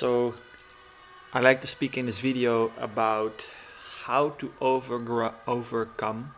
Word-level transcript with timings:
So, 0.00 0.32
I 1.34 1.40
like 1.40 1.60
to 1.60 1.66
speak 1.66 1.98
in 1.98 2.06
this 2.06 2.20
video 2.20 2.72
about 2.78 3.44
how 4.06 4.30
to 4.38 4.50
overcome 5.46 6.34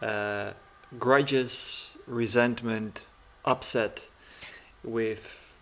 uh, 0.00 0.52
grudges, 0.98 1.98
resentment, 2.06 3.04
upset 3.44 4.06
with 4.82 5.52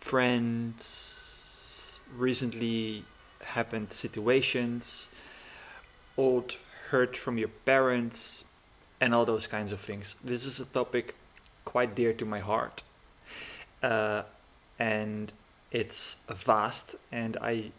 friends, 0.00 2.00
recently 2.12 3.04
happened 3.42 3.92
situations, 3.92 5.08
old 6.16 6.56
hurt 6.90 7.16
from 7.16 7.38
your 7.38 7.52
parents, 7.64 8.42
and 9.00 9.14
all 9.14 9.24
those 9.24 9.46
kinds 9.46 9.70
of 9.70 9.78
things. 9.78 10.16
This 10.24 10.44
is 10.44 10.58
a 10.58 10.64
topic 10.64 11.14
quite 11.64 11.94
dear 11.94 12.12
to 12.14 12.24
my 12.24 12.40
heart. 12.40 12.82
Uh, 13.80 14.24
and 14.76 15.32
it's 15.70 16.16
vast. 16.28 16.96
And 17.12 17.36
I, 17.40 17.72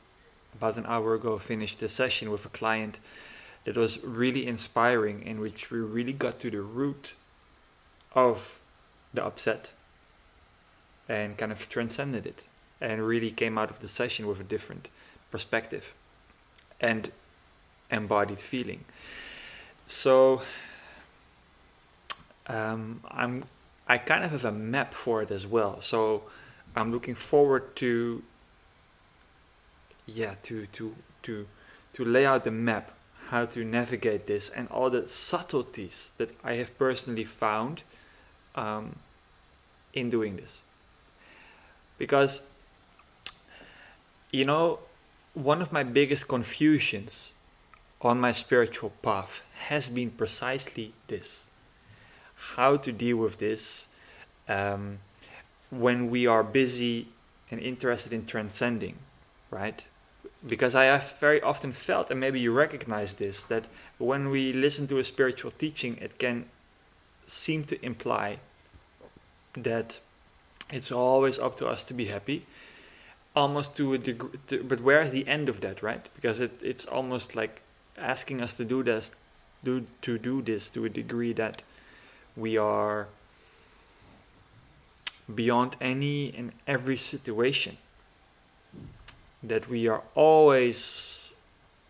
about 0.56 0.78
an 0.78 0.86
hour 0.86 1.14
ago, 1.16 1.38
finished 1.38 1.82
a 1.84 1.90
session 1.90 2.32
with 2.32 2.46
a 2.46 2.50
client 2.50 3.00
that 3.66 3.78
was 3.78 4.04
really 4.04 4.48
inspiring, 4.48 5.22
in 5.24 5.40
which 5.40 5.70
we 5.70 5.80
really 5.80 6.14
got 6.14 6.40
to 6.40 6.52
the 6.52 6.62
root 6.62 7.14
of 8.14 8.60
the 9.14 9.24
upset 9.24 9.72
and 11.08 11.38
kind 11.38 11.52
of 11.52 11.68
transcended 11.70 12.26
it 12.26 12.46
and 12.80 13.06
really 13.06 13.32
came 13.32 13.58
out 13.58 13.70
of 13.70 13.80
the 13.80 13.88
session 13.88 14.28
with 14.28 14.40
a 14.40 14.44
different 14.44 14.88
perspective 15.32 15.94
and 16.80 17.12
embodied 17.92 18.40
feeling. 18.40 18.86
So 19.86 20.44
um, 22.48 23.02
I'm 23.10 23.46
I 23.88 23.98
kind 23.98 24.24
of 24.24 24.32
have 24.32 24.46
a 24.46 24.52
map 24.52 24.94
for 24.94 25.24
it 25.24 25.32
as 25.32 25.48
well. 25.48 25.82
So 25.82 26.24
I'm 26.80 26.92
looking 26.92 27.16
forward 27.16 27.76
to 27.78 28.24
yeah 30.06 30.36
to 30.44 30.66
to 30.68 30.96
to 31.24 31.48
to 31.94 32.06
lay 32.06 32.26
out 32.26 32.44
the 32.44 32.52
map 32.52 32.92
how 33.28 33.46
to 33.46 33.64
navigate 33.64 34.26
this 34.26 34.50
and 34.50 34.68
all 34.70 34.90
the 34.90 35.08
subtleties 35.08 36.14
that 36.18 36.36
I 36.44 36.54
have 36.54 36.76
personally 36.80 37.26
found 37.26 37.84
um, 38.56 38.96
in 39.94 40.10
doing 40.10 40.36
this. 40.38 40.64
Because 41.98 42.42
you 44.32 44.46
know 44.46 44.80
one 45.34 45.62
of 45.62 45.72
my 45.72 45.84
biggest 45.84 46.28
confusions 46.28 47.34
on 48.02 48.20
my 48.20 48.32
spiritual 48.32 48.92
path 49.02 49.42
has 49.68 49.88
been 49.88 50.10
precisely 50.10 50.94
this. 51.08 51.46
How 52.56 52.78
to 52.78 52.92
deal 52.92 53.18
with 53.18 53.38
this 53.38 53.88
um, 54.48 55.00
when 55.70 56.10
we 56.10 56.26
are 56.28 56.44
busy 56.44 57.08
and 57.52 57.60
interested 57.60 58.14
in 58.14 58.26
transcending, 58.26 58.98
right? 59.52 59.86
Because 60.46 60.76
I 60.76 60.86
have 60.86 61.16
very 61.20 61.42
often 61.42 61.74
felt, 61.74 62.10
and 62.10 62.20
maybe 62.20 62.40
you 62.40 62.52
recognize 62.52 63.14
this, 63.14 63.44
that 63.44 63.66
when 63.98 64.30
we 64.30 64.54
listen 64.54 64.88
to 64.88 64.98
a 64.98 65.04
spiritual 65.04 65.52
teaching, 65.52 65.98
it 65.98 66.18
can 66.18 66.46
seem 67.26 67.64
to 67.66 67.84
imply 67.86 68.40
that 69.54 70.00
it's 70.72 70.92
always 70.92 71.40
up 71.40 71.58
to 71.58 71.68
us 71.68 71.84
to 71.86 71.94
be 71.94 72.06
happy, 72.06 72.46
almost 73.36 73.76
to 73.78 73.94
a 73.94 73.98
degree. 73.98 74.40
To, 74.48 74.64
but 74.64 74.82
where 74.82 75.02
is 75.02 75.12
the 75.12 75.28
end 75.28 75.50
of 75.50 75.62
that, 75.62 75.82
right? 75.82 76.08
Because 76.16 76.40
it, 76.40 76.62
it's 76.62 76.86
almost 76.86 77.36
like 77.36 77.62
asking 77.98 78.42
us 78.42 78.56
to 78.58 78.66
do 78.66 78.84
this, 78.84 79.12
do 79.64 79.86
to 80.02 80.18
do 80.18 80.42
this 80.42 80.70
to 80.70 80.86
a 80.86 80.90
degree 80.90 81.34
that 81.34 81.64
we 82.36 82.58
are 82.58 83.08
beyond 85.34 85.76
any 85.80 86.34
and 86.36 86.52
every 86.68 86.98
situation. 86.98 87.78
That 89.42 89.70
we 89.70 89.88
are 89.88 90.04
always 90.16 91.34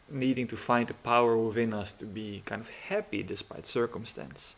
needing 0.09 0.47
to 0.47 0.57
find 0.57 0.87
the 0.87 0.93
power 0.93 1.37
within 1.37 1.73
us 1.73 1.93
to 1.93 2.05
be 2.05 2.41
kind 2.45 2.61
of 2.61 2.69
happy 2.69 3.23
despite 3.23 3.65
circumstance. 3.65 4.55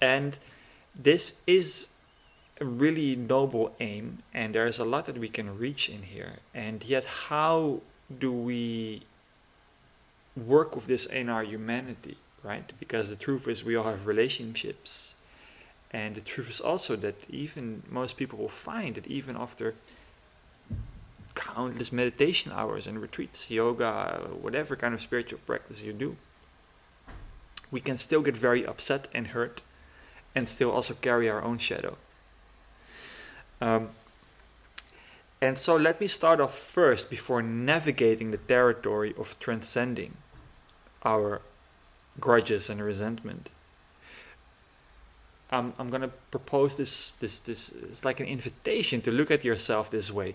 And 0.00 0.38
this 0.94 1.34
is 1.46 1.88
a 2.60 2.64
really 2.64 3.16
noble 3.16 3.74
aim, 3.80 4.22
and 4.32 4.54
there's 4.54 4.78
a 4.78 4.84
lot 4.84 5.06
that 5.06 5.18
we 5.18 5.28
can 5.28 5.58
reach 5.58 5.88
in 5.88 6.02
here. 6.02 6.36
And 6.54 6.82
yet, 6.84 7.04
how 7.04 7.80
do 8.18 8.32
we 8.32 9.02
work 10.36 10.74
with 10.74 10.86
this 10.86 11.06
in 11.06 11.28
our 11.28 11.42
humanity, 11.42 12.16
right? 12.42 12.72
Because 12.78 13.08
the 13.08 13.16
truth 13.16 13.46
is, 13.48 13.64
we 13.64 13.76
all 13.76 13.84
have 13.84 14.06
relationships 14.06 15.15
and 15.90 16.14
the 16.14 16.20
truth 16.20 16.50
is 16.50 16.60
also 16.60 16.96
that 16.96 17.28
even 17.30 17.82
most 17.88 18.16
people 18.16 18.38
will 18.38 18.48
find 18.48 18.96
that 18.96 19.06
even 19.06 19.36
after 19.36 19.74
countless 21.34 21.92
meditation 21.92 22.52
hours 22.52 22.86
and 22.86 23.00
retreats, 23.00 23.50
yoga, 23.50 24.28
whatever 24.40 24.74
kind 24.74 24.94
of 24.94 25.00
spiritual 25.00 25.38
practice 25.46 25.82
you 25.82 25.92
do, 25.92 26.16
we 27.70 27.80
can 27.80 27.98
still 27.98 28.22
get 28.22 28.36
very 28.36 28.66
upset 28.66 29.08
and 29.14 29.28
hurt 29.28 29.62
and 30.34 30.48
still 30.48 30.70
also 30.70 30.94
carry 30.94 31.28
our 31.28 31.42
own 31.42 31.58
shadow. 31.58 31.96
Um, 33.60 33.90
and 35.40 35.58
so 35.58 35.76
let 35.76 36.00
me 36.00 36.08
start 36.08 36.40
off 36.40 36.58
first 36.58 37.10
before 37.10 37.42
navigating 37.42 38.30
the 38.30 38.38
territory 38.38 39.14
of 39.18 39.38
transcending 39.38 40.16
our 41.04 41.40
grudges 42.18 42.70
and 42.70 42.82
resentment 42.82 43.50
I'm, 45.50 45.72
I'm 45.78 45.90
going 45.90 46.02
to 46.02 46.10
propose 46.30 46.76
this, 46.76 47.12
this, 47.20 47.38
this, 47.40 47.70
it's 47.70 48.04
like 48.04 48.20
an 48.20 48.26
invitation 48.26 49.00
to 49.02 49.12
look 49.12 49.30
at 49.30 49.44
yourself 49.44 49.90
this 49.90 50.10
way. 50.10 50.34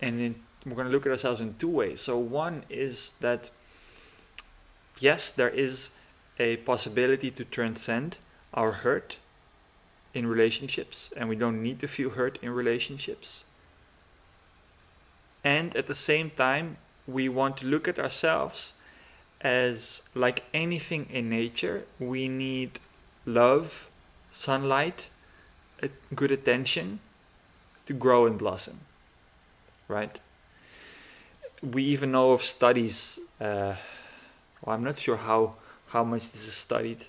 And 0.00 0.20
in, 0.20 0.34
we're 0.66 0.76
going 0.76 0.86
to 0.86 0.92
look 0.92 1.06
at 1.06 1.12
ourselves 1.12 1.40
in 1.40 1.54
two 1.54 1.68
ways. 1.68 2.00
So, 2.00 2.16
one 2.16 2.64
is 2.70 3.12
that, 3.20 3.50
yes, 4.98 5.30
there 5.30 5.48
is 5.48 5.90
a 6.38 6.56
possibility 6.58 7.30
to 7.32 7.44
transcend 7.44 8.18
our 8.52 8.72
hurt 8.72 9.18
in 10.14 10.26
relationships, 10.26 11.10
and 11.16 11.28
we 11.28 11.36
don't 11.36 11.62
need 11.62 11.80
to 11.80 11.88
feel 11.88 12.10
hurt 12.10 12.38
in 12.40 12.50
relationships. 12.50 13.44
And 15.42 15.76
at 15.76 15.86
the 15.86 15.94
same 15.94 16.30
time, 16.30 16.76
we 17.06 17.28
want 17.28 17.56
to 17.58 17.66
look 17.66 17.86
at 17.88 17.98
ourselves 17.98 18.72
as 19.40 20.02
like 20.14 20.44
anything 20.54 21.06
in 21.10 21.28
nature, 21.28 21.84
we 21.98 22.28
need 22.28 22.80
love 23.26 23.88
sunlight, 24.34 25.08
good 26.14 26.32
attention 26.32 26.98
to 27.86 27.92
grow 27.92 28.26
and 28.26 28.36
blossom, 28.38 28.80
right? 29.88 30.20
We 31.62 31.84
even 31.84 32.10
know 32.12 32.32
of 32.32 32.42
studies. 32.42 33.18
Uh, 33.40 33.76
well, 34.62 34.74
I'm 34.74 34.84
not 34.84 34.98
sure 34.98 35.16
how 35.16 35.54
how 35.88 36.04
much 36.04 36.32
this 36.32 36.48
is 36.48 36.54
studied. 36.54 37.06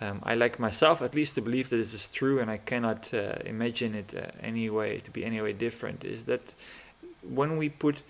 Um, 0.00 0.20
I 0.22 0.34
like 0.34 0.58
myself 0.58 1.02
at 1.02 1.14
least 1.14 1.34
to 1.34 1.40
believe 1.40 1.68
that 1.70 1.76
this 1.76 1.94
is 1.94 2.08
true, 2.08 2.40
and 2.40 2.50
I 2.50 2.58
cannot 2.58 3.12
uh, 3.12 3.36
imagine 3.44 3.94
it 3.94 4.14
uh, 4.14 4.26
any 4.40 4.70
way 4.70 4.98
to 4.98 5.10
be 5.10 5.24
any 5.24 5.40
way 5.40 5.52
different. 5.52 6.04
Is 6.04 6.24
that 6.24 6.52
when 7.22 7.56
we 7.56 7.68
put 7.68 8.02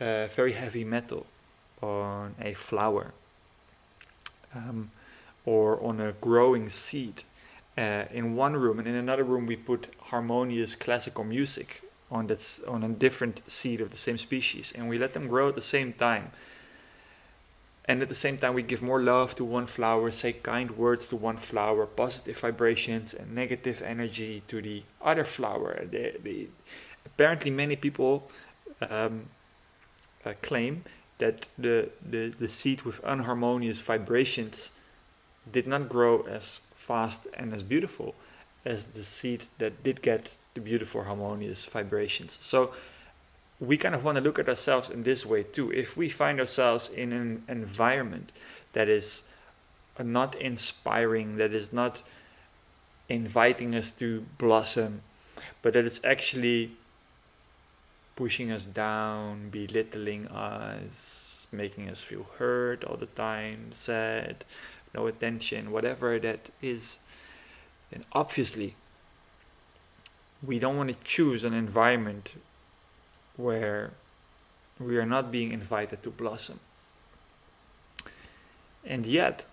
uh, 0.00 0.26
very 0.28 0.52
heavy 0.52 0.84
metal 0.84 1.26
on 1.82 2.34
a 2.40 2.54
flower 2.54 3.12
um, 4.54 4.90
or 5.44 5.82
on 5.82 6.00
a 6.00 6.12
growing 6.12 6.68
seed, 6.68 7.22
uh, 7.76 8.04
in 8.10 8.34
one 8.36 8.54
room, 8.56 8.78
and 8.78 8.88
in 8.88 8.94
another 8.94 9.24
room 9.24 9.46
we 9.46 9.56
put 9.56 9.94
harmonious 9.98 10.74
classical 10.74 11.24
music 11.24 11.82
on 12.10 12.26
that's 12.26 12.60
on 12.62 12.82
a 12.82 12.88
different 12.88 13.42
seed 13.46 13.80
of 13.80 13.90
the 13.90 13.96
same 13.96 14.18
species, 14.18 14.72
and 14.74 14.88
we 14.88 14.98
let 14.98 15.12
them 15.12 15.28
grow 15.28 15.48
at 15.48 15.54
the 15.54 15.60
same 15.60 15.92
time. 15.92 16.30
And 17.88 18.02
at 18.02 18.08
the 18.08 18.16
same 18.16 18.36
time, 18.36 18.54
we 18.54 18.62
give 18.62 18.82
more 18.82 19.00
love 19.00 19.36
to 19.36 19.44
one 19.44 19.68
flower, 19.68 20.10
say 20.10 20.32
kind 20.32 20.72
words 20.72 21.06
to 21.06 21.16
one 21.16 21.36
flower, 21.36 21.86
positive 21.86 22.36
vibrations 22.40 23.14
and 23.14 23.32
negative 23.32 23.80
energy 23.80 24.42
to 24.48 24.60
the 24.60 24.82
other 25.00 25.24
flower. 25.24 25.86
The, 25.88 26.14
the, 26.20 26.48
apparently, 27.04 27.52
many 27.52 27.76
people 27.76 28.28
um, 28.80 29.26
uh, 30.24 30.34
claim 30.42 30.82
that 31.18 31.46
the, 31.56 31.90
the, 32.04 32.28
the 32.36 32.48
seed 32.48 32.82
with 32.82 33.00
unharmonious 33.04 33.80
vibrations 33.80 34.70
did 35.50 35.68
not 35.68 35.88
grow 35.88 36.22
as 36.22 36.60
fast 36.86 37.26
and 37.34 37.52
as 37.52 37.62
beautiful 37.62 38.14
as 38.64 38.84
the 38.96 39.04
seed 39.04 39.46
that 39.58 39.82
did 39.82 40.02
get 40.02 40.36
the 40.54 40.60
beautiful 40.60 41.04
harmonious 41.04 41.64
vibrations. 41.64 42.38
So 42.40 42.72
we 43.60 43.76
kind 43.76 43.94
of 43.94 44.04
want 44.04 44.16
to 44.16 44.22
look 44.22 44.38
at 44.38 44.48
ourselves 44.48 44.90
in 44.90 45.02
this 45.02 45.24
way 45.24 45.42
too. 45.42 45.70
If 45.72 45.96
we 45.96 46.08
find 46.08 46.40
ourselves 46.40 46.88
in 46.88 47.12
an 47.12 47.44
environment 47.48 48.32
that 48.72 48.88
is 48.88 49.22
not 49.98 50.34
inspiring, 50.34 51.36
that 51.36 51.52
is 51.52 51.72
not 51.72 52.02
inviting 53.08 53.74
us 53.74 53.90
to 53.92 54.26
blossom, 54.38 55.02
but 55.62 55.72
that 55.74 55.84
is 55.84 56.00
actually 56.04 56.72
pushing 58.16 58.50
us 58.50 58.64
down, 58.64 59.50
belittling 59.50 60.26
us, 60.28 61.46
making 61.52 61.88
us 61.88 62.00
feel 62.00 62.26
hurt 62.38 62.84
all 62.84 62.96
the 62.96 63.06
time, 63.06 63.72
sad, 63.72 64.44
no 64.96 65.06
attention, 65.06 65.70
whatever 65.70 66.18
that 66.18 66.48
is, 66.62 66.98
then 67.90 68.04
obviously 68.12 68.74
we 70.42 70.58
don't 70.58 70.76
want 70.76 70.90
to 70.90 70.96
choose 71.04 71.44
an 71.44 71.52
environment 71.52 72.32
where 73.36 73.92
we 74.78 74.96
are 74.96 75.06
not 75.06 75.30
being 75.30 75.52
invited 75.52 76.02
to 76.02 76.10
blossom. 76.10 76.60
And 78.84 79.06
yet, 79.06 79.44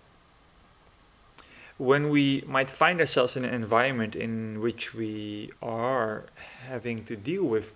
when 1.76 2.08
we 2.08 2.44
might 2.46 2.70
find 2.70 3.00
ourselves 3.00 3.36
in 3.36 3.44
an 3.44 3.52
environment 3.52 4.14
in 4.14 4.60
which 4.60 4.94
we 4.94 5.50
are 5.60 6.26
having 6.68 7.04
to 7.04 7.16
deal 7.16 7.44
with 7.44 7.74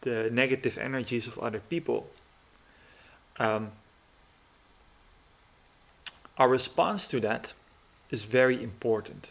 the 0.00 0.28
negative 0.32 0.76
energies 0.76 1.26
of 1.26 1.38
other 1.38 1.60
people, 1.60 2.10
um, 3.38 3.72
our 6.42 6.48
response 6.48 7.06
to 7.06 7.20
that 7.20 7.52
is 8.10 8.22
very 8.22 8.60
important 8.60 9.30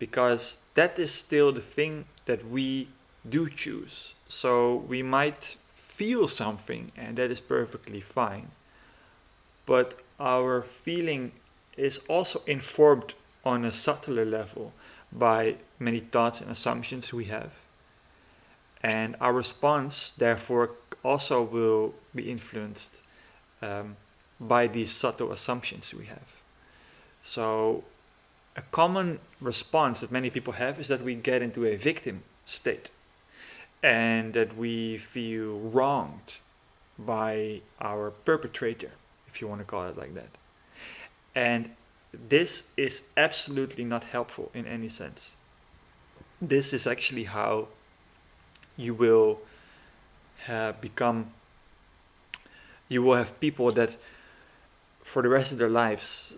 because 0.00 0.56
that 0.74 0.98
is 0.98 1.12
still 1.12 1.52
the 1.52 1.60
thing 1.76 2.06
that 2.26 2.44
we 2.44 2.88
do 3.36 3.48
choose. 3.48 4.14
So 4.26 4.74
we 4.88 5.00
might 5.04 5.54
feel 5.76 6.26
something, 6.26 6.90
and 6.96 7.18
that 7.18 7.30
is 7.30 7.40
perfectly 7.40 8.00
fine. 8.00 8.48
But 9.64 10.00
our 10.18 10.62
feeling 10.62 11.30
is 11.76 12.00
also 12.08 12.42
informed 12.48 13.14
on 13.44 13.64
a 13.64 13.70
subtler 13.70 14.24
level 14.24 14.72
by 15.12 15.54
many 15.78 16.00
thoughts 16.00 16.40
and 16.40 16.50
assumptions 16.50 17.12
we 17.12 17.26
have. 17.26 17.52
And 18.82 19.14
our 19.20 19.32
response, 19.32 20.12
therefore, 20.18 20.70
also 21.04 21.42
will 21.42 21.94
be 22.12 22.28
influenced 22.28 23.02
um, 23.62 23.94
by 24.48 24.66
these 24.66 24.90
subtle 24.90 25.32
assumptions 25.32 25.94
we 25.94 26.06
have. 26.06 26.42
So, 27.22 27.84
a 28.56 28.62
common 28.62 29.20
response 29.40 30.00
that 30.00 30.10
many 30.10 30.28
people 30.28 30.54
have 30.54 30.78
is 30.80 30.88
that 30.88 31.02
we 31.02 31.14
get 31.14 31.40
into 31.40 31.64
a 31.64 31.76
victim 31.76 32.24
state 32.44 32.90
and 33.82 34.34
that 34.34 34.56
we 34.56 34.98
feel 34.98 35.58
wronged 35.58 36.36
by 36.98 37.62
our 37.80 38.10
perpetrator, 38.10 38.90
if 39.28 39.40
you 39.40 39.48
want 39.48 39.60
to 39.60 39.64
call 39.64 39.86
it 39.86 39.96
like 39.96 40.14
that. 40.14 40.28
And 41.34 41.70
this 42.12 42.64
is 42.76 43.02
absolutely 43.16 43.84
not 43.84 44.04
helpful 44.04 44.50
in 44.52 44.66
any 44.66 44.88
sense. 44.88 45.34
This 46.40 46.72
is 46.72 46.86
actually 46.86 47.24
how 47.24 47.68
you 48.76 48.94
will 48.94 49.40
have 50.44 50.80
become, 50.80 51.32
you 52.88 53.02
will 53.02 53.16
have 53.16 53.40
people 53.40 53.70
that 53.72 53.96
for 55.02 55.22
the 55.22 55.28
rest 55.28 55.52
of 55.52 55.58
their 55.58 55.68
lives 55.68 56.34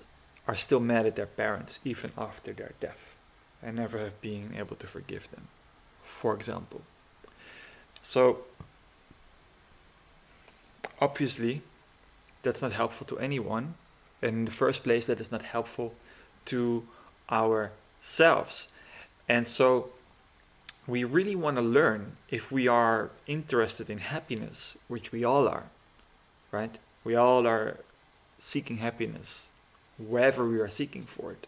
are 0.47 0.57
still 0.57 0.81
mad 0.81 1.07
at 1.07 1.17
their 1.17 1.27
parents 1.27 1.79
even 1.85 2.13
after 2.19 2.53
their 2.53 2.73
death 2.81 3.15
and 3.63 3.77
never 3.77 3.99
have 3.99 4.21
been 4.21 4.55
able 4.57 4.77
to 4.77 4.87
forgive 4.87 5.31
them, 5.31 5.49
for 6.03 6.35
example. 6.35 6.83
So, 8.03 8.45
obviously, 11.01 11.63
that's 12.43 12.61
not 12.61 12.73
helpful 12.73 13.07
to 13.07 13.19
anyone 13.19 13.75
and 14.25 14.39
in 14.39 14.45
the 14.47 14.51
first 14.51 14.83
place, 14.83 15.07
that 15.07 15.21
is 15.21 15.31
not 15.31 15.43
helpful 15.43 15.95
to 16.47 16.87
ourselves. 17.31 18.69
And 19.29 19.47
so 19.47 19.91
we 20.87 21.05
really 21.05 21.37
want 21.37 21.59
to 21.59 21.63
learn 21.63 22.17
if 22.31 22.51
we 22.51 22.67
are 22.67 23.11
interested 23.27 23.91
in 23.91 23.99
happiness, 23.99 24.79
which 24.89 25.13
we 25.13 25.25
all 25.25 25.47
are, 25.47 25.65
right? 26.51 26.79
We 27.05 27.15
all 27.15 27.47
are 27.47 27.81
seeking 28.45 28.77
happiness 28.77 29.49
wherever 29.97 30.47
we 30.47 30.61
are 30.61 30.69
seeking 30.69 31.05
for 31.05 31.33
it. 31.33 31.47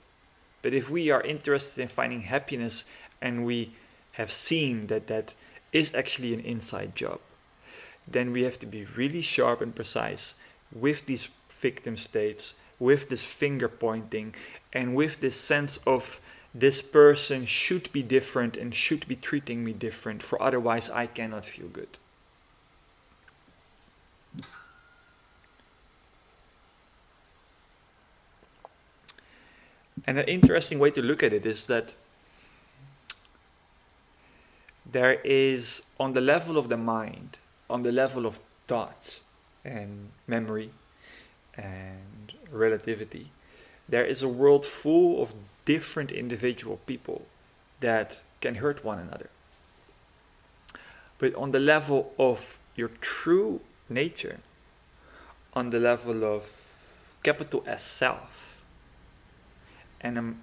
But 0.63 0.73
if 0.73 0.89
we 0.89 1.11
are 1.11 1.21
interested 1.21 1.81
in 1.83 1.89
finding 1.89 2.23
happiness 2.23 2.85
and 3.21 3.45
we 3.45 3.73
have 4.13 4.33
seen 4.33 4.87
that 4.87 5.07
that 5.09 5.35
is 5.73 5.95
actually 5.95 6.33
an 6.33 6.41
inside 6.41 6.97
job, 6.97 7.21
then 8.09 8.33
we 8.33 8.45
have 8.45 8.59
to 8.61 8.67
be 8.67 8.87
really 8.97 9.21
sharp 9.21 9.61
and 9.61 9.75
precise 9.75 10.35
with 10.73 11.07
these 11.07 11.29
victim 11.61 11.97
states 11.97 12.55
with 12.79 13.09
this 13.09 13.23
finger 13.23 13.69
pointing 13.69 14.35
and 14.73 14.95
with 14.95 15.21
this 15.21 15.39
sense 15.41 15.79
of 15.87 16.21
this 16.55 16.81
person 16.83 17.47
should 17.47 17.91
be 17.93 18.03
different 18.03 18.57
and 18.57 18.75
should 18.75 19.07
be 19.07 19.17
treating 19.17 19.65
me 19.65 19.73
different, 19.73 20.23
for 20.23 20.41
otherwise 20.41 20.89
I 20.89 21.07
cannot 21.07 21.45
feel 21.45 21.69
good. 21.69 21.99
And 30.07 30.19
an 30.19 30.27
interesting 30.27 30.79
way 30.79 30.91
to 30.93 31.03
look 31.03 31.23
at 31.23 31.33
it 31.33 31.45
is 31.45 31.67
that 31.67 31.95
there 34.85 35.21
is, 35.25 35.83
on 35.99 36.13
the 36.13 36.21
level 36.21 36.57
of 36.57 36.69
the 36.69 36.77
mind, 36.77 37.39
on 37.69 37.83
the 37.83 37.91
level 37.91 38.25
of 38.25 38.39
thought 38.69 39.19
and 39.65 40.11
memory 40.29 40.71
and 41.57 42.33
relativity, 42.51 43.31
there 43.89 44.05
is 44.05 44.23
a 44.23 44.29
world 44.29 44.65
full 44.65 45.23
of 45.23 45.35
different 45.65 46.13
individual 46.13 46.79
people 46.87 47.27
that 47.81 48.21
can 48.41 48.57
hurt 48.57 48.85
one 48.85 49.01
another. 49.01 49.29
But 51.19 51.35
on 51.35 51.51
the 51.51 51.61
level 51.61 52.13
of 52.19 52.59
your 52.77 52.91
true 53.01 53.61
nature, 53.89 54.39
on 55.53 55.71
the 55.71 55.81
level 55.81 56.25
of 56.25 56.45
capital 57.23 57.65
S 57.67 57.83
self, 57.83 58.46
and 60.07 60.19
I'm, 60.19 60.41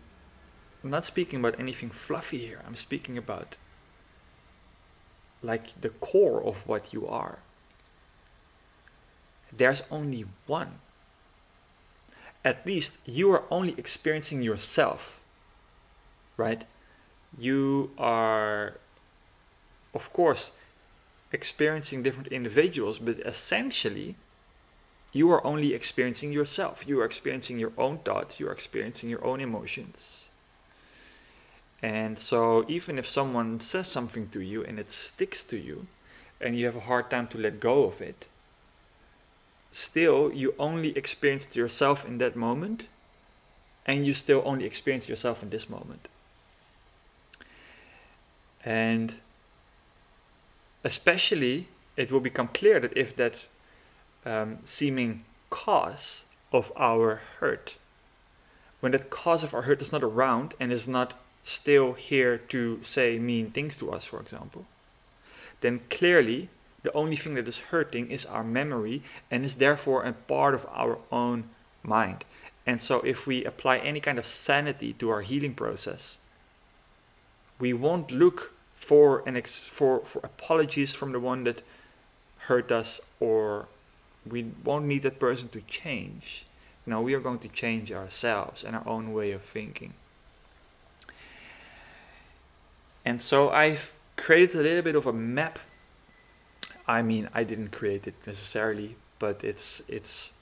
not 0.83 1.06
speaking 1.06 1.39
about 1.39 1.60
anything 1.60 1.89
fluffy 1.89 2.39
here, 2.39 2.60
I'm 2.68 2.75
speaking 2.75 3.18
about 3.18 3.56
like 5.42 5.80
the 5.80 5.89
core 5.89 6.44
of 6.44 6.68
what 6.68 6.94
you 6.94 7.07
are. 7.07 7.39
There's 9.56 9.81
only 9.89 10.25
one 10.45 10.80
at 12.44 12.65
least 12.65 12.98
you 13.06 13.31
are 13.31 13.44
only 13.50 13.74
experiencing 13.77 14.42
yourself, 14.42 15.21
right? 16.36 16.65
You 17.38 17.92
are, 17.98 18.80
of 19.94 20.12
course, 20.12 20.51
experiencing 21.31 22.04
different 22.04 22.27
individuals, 22.27 23.00
but 23.00 23.19
essentially, 23.19 24.15
you 25.13 25.31
are 25.31 25.45
only 25.45 25.74
experiencing 25.74 26.33
yourself. 26.33 26.86
You 26.88 27.00
are 27.00 27.06
experiencing 27.06 27.60
your 27.60 27.71
own 27.77 28.00
thoughts, 28.00 28.39
you 28.39 28.48
are 28.50 28.51
experiencing 28.51 29.10
your 29.10 29.24
own 29.24 29.39
emotions. 29.39 30.21
And 31.81 32.18
so, 32.18 32.65
even 32.68 32.98
if 32.98 33.07
someone 33.07 33.60
says 33.60 33.88
something 33.88 34.30
to 34.30 34.42
you 34.42 34.63
and 34.63 34.80
it 34.80 34.92
sticks 34.92 35.44
to 35.45 35.57
you, 35.57 35.88
and 36.41 36.58
you 36.58 36.65
have 36.65 36.75
a 36.75 36.82
hard 36.82 37.10
time 37.10 37.27
to 37.27 37.38
let 37.38 37.60
go 37.60 37.86
of 37.86 38.01
it, 38.01 38.27
still 39.72 40.32
you 40.32 40.53
only 40.60 40.96
experienced 40.98 41.55
yourself 41.55 42.05
in 42.05 42.17
that 42.20 42.36
moment 42.36 42.86
and 43.86 44.05
you 44.05 44.13
still 44.13 44.41
only 44.46 44.65
experience 44.65 45.10
yourself 45.10 45.41
in 45.41 45.50
this 45.50 45.70
moment 45.70 46.08
and 48.63 49.15
especially 50.84 51.67
it 51.98 52.12
will 52.12 52.20
become 52.20 52.48
clear 52.48 52.79
that 52.79 52.96
if 52.96 53.15
that 53.15 53.46
um, 54.25 54.60
seeming 54.63 55.24
cause 55.50 56.24
of 56.51 56.72
our 56.75 57.22
hurt 57.39 57.75
when 58.80 58.92
that 58.92 59.10
cause 59.10 59.44
of 59.44 59.53
our 59.53 59.63
hurt 59.63 59.82
is 59.82 59.92
not 59.92 60.03
around 60.03 60.53
and 60.60 60.72
is 60.72 60.88
not 60.88 61.13
still 61.44 61.94
here 61.94 62.38
to 62.38 62.80
say 62.84 63.20
mean 63.20 63.51
things 63.51 63.77
to 63.77 63.92
us 63.92 64.06
for 64.06 64.20
example 64.20 64.65
then 65.62 65.82
clearly 65.89 66.50
the 66.84 66.94
only 66.94 67.15
thing 67.15 67.34
that 67.36 67.48
is 67.48 67.72
hurting 67.72 68.12
is 68.12 68.25
our 68.25 68.44
memory 68.44 69.01
and 69.32 69.44
is 69.46 69.56
therefore 69.56 70.03
a 70.03 70.13
part 70.13 70.53
of 70.53 70.68
our 70.72 71.00
own 71.12 71.46
mind. 71.82 72.25
And 72.68 72.82
so, 72.82 73.00
if 73.01 73.25
we 73.25 73.44
apply 73.44 73.77
any 73.77 74.00
kind 74.00 74.20
of 74.20 74.27
sanity 74.27 74.94
to 74.94 75.10
our 75.10 75.22
healing 75.22 75.53
process, 75.53 76.18
we 77.60 77.74
won't 77.74 78.12
look 78.12 78.53
for 78.75 79.24
an 79.25 79.36
ex- 79.36 79.68
for, 79.68 80.01
for 80.06 80.20
apologies 80.24 80.94
from 80.94 81.13
the 81.13 81.20
one 81.20 81.46
that 81.46 81.62
hurt 82.50 82.72
us, 82.72 83.00
or 83.20 83.68
we 84.30 84.51
won't 84.63 84.86
need 84.86 85.03
that 85.03 85.20
person 85.20 85.50
to 85.50 85.62
change. 85.62 86.46
No, 86.86 87.01
we 87.01 87.13
are 87.13 87.20
going 87.20 87.39
to 87.39 87.50
change 87.50 87.92
ourselves 87.92 88.63
and 88.63 88.75
our 88.75 88.88
own 88.88 89.13
way 89.13 89.32
of 89.32 89.42
thinking. 89.42 89.94
And 93.06 93.22
so, 93.22 93.50
I've 93.50 93.92
created 94.15 94.60
a 94.60 94.63
little 94.63 94.82
bit 94.82 94.96
of 94.96 95.06
a 95.06 95.13
map 95.13 95.60
I 96.88 97.01
mean, 97.01 97.30
I 97.34 97.44
didn't 97.44 97.70
create 97.70 98.08
it 98.08 98.15
necessarily, 98.27 98.96
but 99.20 99.44
it's 99.44 99.82
it's 99.88 100.34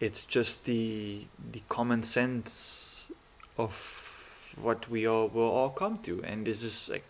it's 0.00 0.24
just 0.24 0.64
the 0.64 1.26
the 1.52 1.62
common 1.68 2.02
sense 2.02 3.10
of 3.58 4.02
what 4.60 4.88
we 4.88 5.06
all 5.06 5.28
will 5.28 5.50
all 5.50 5.70
come 5.70 5.98
to, 5.98 6.22
and 6.24 6.46
this 6.46 6.62
is 6.62 6.88
like 6.88 7.04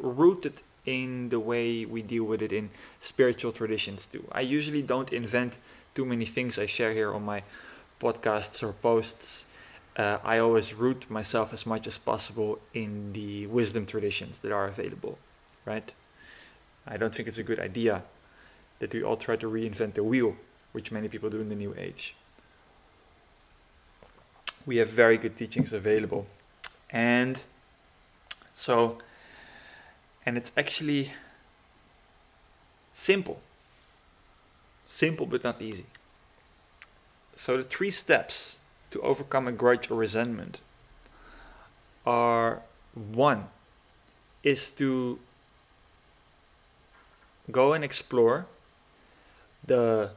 rooted 0.00 0.62
in 0.88 1.28
the 1.28 1.38
way 1.38 1.84
we 1.84 2.00
deal 2.00 2.24
with 2.24 2.40
it 2.40 2.52
in 2.52 2.70
spiritual 3.00 3.52
traditions 3.52 4.06
too. 4.06 4.24
I 4.32 4.40
usually 4.40 4.80
don't 4.80 5.12
invent 5.12 5.58
too 5.94 6.06
many 6.06 6.24
things 6.24 6.58
I 6.58 6.66
share 6.66 6.94
here 6.94 7.12
on 7.12 7.24
my 7.24 7.42
podcasts 8.00 8.62
or 8.62 8.72
posts. 8.72 9.44
uh, 9.98 10.18
I 10.24 10.38
always 10.38 10.72
root 10.72 11.10
myself 11.10 11.52
as 11.52 11.66
much 11.66 11.86
as 11.86 11.98
possible 11.98 12.60
in 12.72 13.12
the 13.12 13.46
wisdom 13.48 13.84
traditions 13.84 14.38
that 14.38 14.52
are 14.52 14.66
available, 14.66 15.18
right? 15.66 15.92
I 16.86 16.96
don't 16.96 17.14
think 17.14 17.28
it's 17.28 17.38
a 17.38 17.42
good 17.42 17.58
idea 17.58 18.02
that 18.78 18.94
we 18.94 19.02
all 19.02 19.16
try 19.16 19.36
to 19.36 19.46
reinvent 19.46 19.94
the 19.94 20.04
wheel, 20.04 20.36
which 20.72 20.92
many 20.92 21.08
people 21.08 21.28
do 21.28 21.40
in 21.40 21.48
the 21.48 21.60
new 21.64 21.74
age. 21.76 22.14
We 24.64 24.76
have 24.76 24.88
very 24.88 25.18
good 25.18 25.36
teachings 25.36 25.72
available. 25.72 26.26
And 26.90 27.40
so, 28.54 28.98
and 30.24 30.36
it's 30.36 30.52
actually 30.56 31.12
simple. 32.92 33.40
Simple 34.86 35.26
but 35.26 35.44
not 35.44 35.60
easy. 35.60 35.86
So, 37.36 37.56
the 37.56 37.62
three 37.62 37.90
steps 37.90 38.56
to 38.90 39.00
overcome 39.00 39.46
a 39.46 39.52
grudge 39.52 39.90
or 39.90 39.96
resentment 39.96 40.60
are 42.04 42.62
one 42.94 43.46
is 44.42 44.70
to 44.72 45.18
go 47.50 47.72
and 47.72 47.84
explore 47.84 48.46
the 49.64 50.10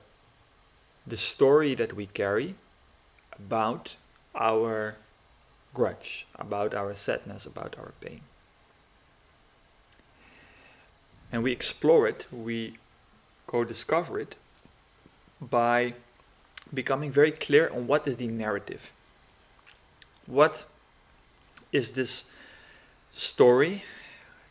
the 1.06 1.18
story 1.18 1.74
that 1.76 1.94
we 1.94 2.06
carry 2.06 2.56
about 3.34 3.96
our 4.36 4.96
grudge, 5.74 6.28
about 6.36 6.74
our 6.74 6.94
sadness, 6.94 7.46
about 7.46 7.76
our 7.78 7.94
pain. 8.00 8.22
And 11.32 11.44
we 11.44 11.52
explore 11.52 12.08
it, 12.08 12.26
we 12.32 12.78
go 13.48 13.64
discover 13.64 14.20
it 14.20 14.36
by 15.40 15.94
becoming 16.74 17.12
very 17.12 17.32
clear 17.32 17.70
on 17.70 17.88
what 17.88 18.08
is 18.08 18.18
the 18.18 18.28
narrative. 18.28 18.92
What 20.26 20.66
is 21.72 21.92
this 21.92 22.26
story 23.12 23.84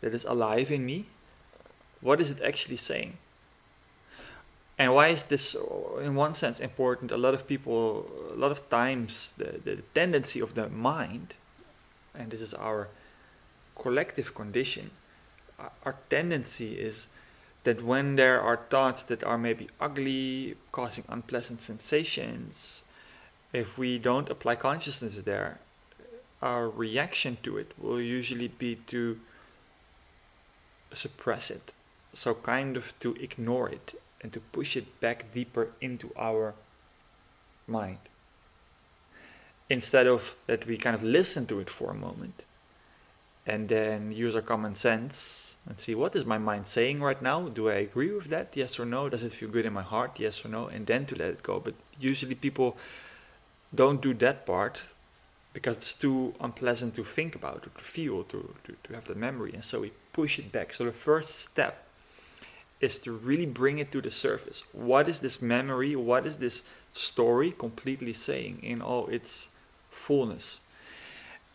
that 0.00 0.14
is 0.14 0.24
alive 0.24 0.72
in 0.72 0.84
me? 0.84 1.06
What 2.00 2.20
is 2.20 2.30
it 2.30 2.40
actually 2.42 2.78
saying? 2.78 3.18
And 4.78 4.94
why 4.94 5.08
is 5.08 5.24
this, 5.24 5.54
in 6.00 6.14
one 6.14 6.34
sense, 6.34 6.58
important? 6.58 7.12
A 7.12 7.18
lot 7.18 7.34
of 7.34 7.46
people, 7.46 8.10
a 8.32 8.36
lot 8.36 8.50
of 8.50 8.68
times, 8.70 9.32
the, 9.36 9.60
the 9.62 9.82
tendency 9.94 10.40
of 10.40 10.54
the 10.54 10.70
mind, 10.70 11.34
and 12.14 12.30
this 12.30 12.40
is 12.40 12.54
our 12.54 12.88
collective 13.78 14.34
condition, 14.34 14.90
our 15.84 15.96
tendency 16.08 16.74
is 16.74 17.08
that 17.64 17.82
when 17.82 18.16
there 18.16 18.40
are 18.40 18.56
thoughts 18.56 19.02
that 19.04 19.22
are 19.22 19.38
maybe 19.38 19.68
ugly, 19.80 20.56
causing 20.72 21.04
unpleasant 21.08 21.60
sensations, 21.60 22.82
if 23.52 23.76
we 23.76 23.98
don't 23.98 24.30
apply 24.30 24.56
consciousness 24.56 25.16
there, 25.18 25.60
our 26.40 26.68
reaction 26.68 27.36
to 27.42 27.58
it 27.58 27.72
will 27.78 28.00
usually 28.00 28.48
be 28.48 28.76
to 28.76 29.20
suppress 30.92 31.50
it. 31.50 31.72
So, 32.12 32.34
kind 32.34 32.76
of 32.76 32.98
to 33.00 33.14
ignore 33.16 33.68
it 33.68 33.94
and 34.20 34.32
to 34.32 34.40
push 34.40 34.76
it 34.76 35.00
back 35.00 35.32
deeper 35.32 35.68
into 35.80 36.12
our 36.16 36.54
mind. 37.66 37.98
Instead 39.68 40.06
of 40.06 40.34
that 40.46 40.66
we 40.66 40.76
kind 40.76 40.96
of 40.96 41.02
listen 41.02 41.46
to 41.46 41.60
it 41.60 41.70
for 41.70 41.90
a 41.90 41.94
moment 41.94 42.42
and 43.46 43.68
then 43.68 44.10
use 44.10 44.34
our 44.34 44.42
common 44.42 44.74
sense 44.74 45.49
and 45.66 45.78
see 45.78 45.94
what 45.94 46.16
is 46.16 46.24
my 46.24 46.38
mind 46.38 46.66
saying 46.66 47.02
right 47.02 47.20
now? 47.20 47.48
Do 47.48 47.68
I 47.68 47.74
agree 47.74 48.12
with 48.12 48.28
that? 48.30 48.52
Yes 48.54 48.78
or 48.78 48.86
no? 48.86 49.08
Does 49.08 49.22
it 49.22 49.32
feel 49.32 49.50
good 49.50 49.66
in 49.66 49.72
my 49.72 49.82
heart? 49.82 50.18
Yes 50.18 50.44
or 50.44 50.48
no? 50.48 50.66
And 50.66 50.86
then 50.86 51.06
to 51.06 51.14
let 51.14 51.28
it 51.28 51.42
go. 51.42 51.60
But 51.60 51.74
usually 51.98 52.34
people 52.34 52.76
don't 53.74 54.00
do 54.00 54.14
that 54.14 54.46
part 54.46 54.82
because 55.52 55.76
it's 55.76 55.94
too 55.94 56.34
unpleasant 56.40 56.94
to 56.94 57.04
think 57.04 57.34
about 57.34 57.66
or 57.66 57.70
to 57.78 57.84
feel, 57.84 58.24
to, 58.24 58.54
to, 58.64 58.76
to 58.84 58.94
have 58.94 59.06
the 59.06 59.14
memory. 59.14 59.52
And 59.52 59.64
so 59.64 59.80
we 59.80 59.92
push 60.12 60.38
it 60.38 60.50
back. 60.50 60.72
So 60.72 60.84
the 60.84 60.92
first 60.92 61.40
step 61.40 61.86
is 62.80 62.96
to 62.96 63.12
really 63.12 63.46
bring 63.46 63.78
it 63.78 63.92
to 63.92 64.00
the 64.00 64.10
surface. 64.10 64.62
What 64.72 65.08
is 65.08 65.20
this 65.20 65.42
memory? 65.42 65.94
What 65.94 66.26
is 66.26 66.38
this 66.38 66.62
story 66.92 67.52
completely 67.52 68.12
saying 68.12 68.60
in 68.62 68.80
all 68.80 69.06
its 69.08 69.48
fullness? 69.90 70.60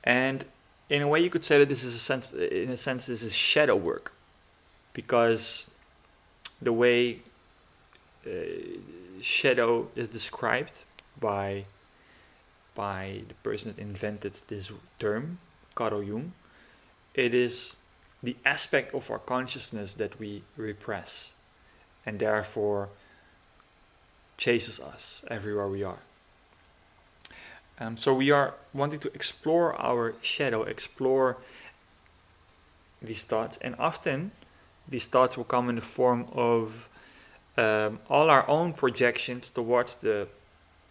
And 0.04 0.46
in 0.90 1.02
a 1.02 1.08
way, 1.08 1.20
you 1.20 1.30
could 1.30 1.44
say 1.44 1.58
that 1.60 1.70
this 1.70 1.84
is 1.84 1.96
a 1.96 2.00
sense, 2.00 2.34
in 2.34 2.70
a 2.70 2.78
sense, 2.78 3.08
this 3.08 3.24
is 3.24 3.34
shadow 3.34 3.76
work, 3.76 4.14
because 4.94 5.70
the 6.62 6.74
way 6.74 7.20
uh, 8.26 8.32
shadow 9.22 9.88
is 9.96 10.08
described 10.08 10.84
by 11.20 11.66
by 12.76 13.22
the 13.30 13.34
person 13.36 13.74
that 13.74 13.82
invented 13.82 14.34
this 14.50 14.70
term, 15.00 15.40
Carl 15.76 16.04
Jung, 16.04 16.34
it 17.14 17.34
is 17.34 17.76
the 18.22 18.36
aspect 18.44 18.94
of 18.94 19.10
our 19.10 19.20
consciousness 19.20 19.94
that 19.94 20.20
we 20.20 20.44
repress 20.58 21.32
and 22.06 22.20
therefore 22.20 22.90
chases 24.38 24.80
us 24.80 25.24
everywhere 25.30 25.70
we 25.70 25.84
are. 25.84 26.00
Um, 27.80 27.98
so 27.98 28.14
we 28.14 28.32
are 28.32 28.54
wanting 28.74 29.00
to 29.00 29.14
explore 29.14 29.76
our 29.80 30.16
shadow, 30.22 30.64
explore 30.64 31.38
these 33.02 33.24
thoughts, 33.24 33.58
and 33.62 33.76
often 33.78 34.32
these 34.88 35.06
thoughts 35.06 35.36
will 35.36 35.44
come 35.44 35.70
in 35.70 35.76
the 35.76 35.82
form 35.82 36.28
of 36.32 36.88
um, 37.58 38.00
all 38.10 38.30
our 38.30 38.48
own 38.48 38.74
projections 38.74 39.50
towards 39.50 39.96
the 39.96 40.28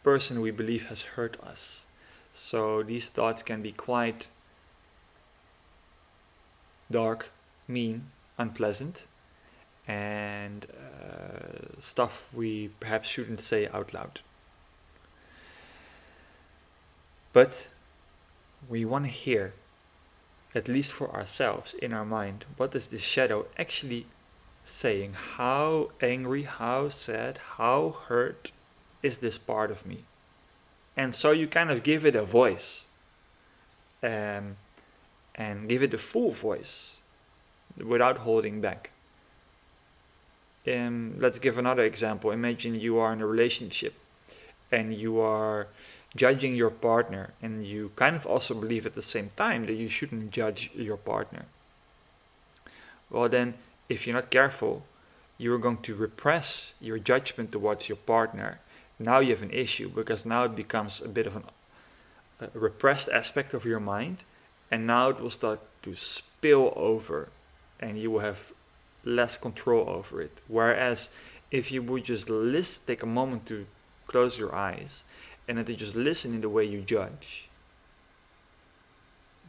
person 0.03 0.41
we 0.41 0.51
believe 0.51 0.89
has 0.89 1.03
hurt 1.03 1.37
us. 1.43 1.87
So 2.35 2.83
these 2.83 3.09
thoughts 3.09 3.43
can 3.43 3.63
be 3.63 3.73
quite 3.73 4.27
dark, 6.91 7.31
mean, 7.67 8.11
unpleasant, 8.39 9.05
and 9.87 10.67
uh, 10.67 11.81
stuff 11.81 12.29
we 12.33 12.69
perhaps 12.81 13.09
shouldn't 13.09 13.41
say 13.41 13.69
out 13.69 13.95
loud. 13.95 14.21
But 17.35 17.67
we 18.69 18.85
want 18.87 19.05
to 19.05 19.11
hear, 19.11 19.53
at 20.55 20.69
least 20.69 20.93
for 20.93 21.11
ourselves 21.11 21.75
in 21.75 21.93
our 21.93 22.05
mind, 22.05 22.47
what 22.57 22.75
is 22.75 22.87
the 22.87 22.99
shadow 22.99 23.47
actually 23.59 24.07
saying? 24.65 25.15
How 25.37 25.91
angry, 26.01 26.45
how 26.45 26.89
sad, 26.89 27.39
how 27.59 27.97
hurt 28.07 28.53
is 29.03 29.19
this 29.19 29.37
part 29.37 29.71
of 29.73 29.85
me? 29.85 29.99
And 30.97 31.13
so 31.13 31.33
you 31.33 31.49
kind 31.49 31.71
of 31.73 31.83
give 31.83 32.07
it 32.07 32.15
a 32.15 32.25
voice 32.25 32.87
um, 34.01 34.57
and 35.35 35.69
give 35.69 35.83
it 35.83 35.93
a 35.93 35.99
full 35.99 36.31
voice 36.31 36.99
without 37.77 38.19
holding 38.19 38.61
back. 38.61 38.91
Um, 40.69 41.17
let's 41.19 41.41
give 41.41 41.59
another 41.59 41.83
example. 41.83 42.31
Imagine 42.31 42.77
you 42.77 42.99
are 42.99 43.13
in 43.13 43.21
a 43.21 43.27
relationship 43.27 43.95
and 44.71 44.95
you 44.95 45.19
are 45.19 45.67
judging 46.17 46.55
your 46.55 46.71
partner, 46.71 47.31
and 47.43 47.67
you 47.67 47.91
kind 47.97 48.15
of 48.17 48.27
also 48.27 48.55
believe 48.55 48.87
at 48.87 48.95
the 48.95 49.03
same 49.03 49.31
time 49.37 49.67
that 49.67 49.75
you 49.75 49.89
shouldn't 49.89 50.31
judge 50.31 50.71
your 50.75 50.97
partner. 50.97 51.47
Well, 53.11 53.29
then, 53.29 53.55
if 53.89 54.07
you're 54.07 54.15
not 54.17 54.31
careful, 54.31 54.85
you're 55.39 55.59
going 55.59 55.79
to 55.83 55.95
repress 55.95 56.75
your 56.81 56.99
judgment 56.99 57.51
towards 57.51 57.89
your 57.89 57.97
partner. 57.97 58.61
Now 58.99 59.19
you 59.19 59.31
have 59.31 59.43
an 59.43 59.51
issue 59.51 59.89
because 59.89 60.25
now 60.25 60.45
it 60.45 60.55
becomes 60.55 61.01
a 61.01 61.09
bit 61.09 61.27
of 61.27 61.37
an, 61.37 61.45
a 62.41 62.49
repressed 62.59 63.09
aspect 63.09 63.53
of 63.53 63.65
your 63.65 63.81
mind, 63.81 64.19
and 64.71 64.87
now 64.87 65.11
it 65.11 65.21
will 65.21 65.31
start 65.31 65.61
to 65.83 65.95
spill 65.97 66.73
over, 66.77 67.29
and 67.81 67.99
you 67.99 68.11
will 68.11 68.21
have 68.21 68.53
less 69.05 69.37
control 69.37 69.89
over 69.89 70.23
it. 70.23 70.39
Whereas 70.47 71.11
if 71.51 71.71
you 71.73 71.83
would 71.83 72.05
just 72.05 72.31
list, 72.31 72.87
take 72.87 73.03
a 73.03 73.07
moment 73.07 73.47
to 73.47 73.67
close 74.07 74.39
your 74.39 74.55
eyes 74.55 75.03
and 75.47 75.59
then 75.59 75.65
to 75.67 75.75
just 75.75 75.95
listen 75.95 76.35
in 76.35 76.41
the 76.41 76.49
way 76.49 76.65
you 76.65 76.81
judge, 76.81 77.49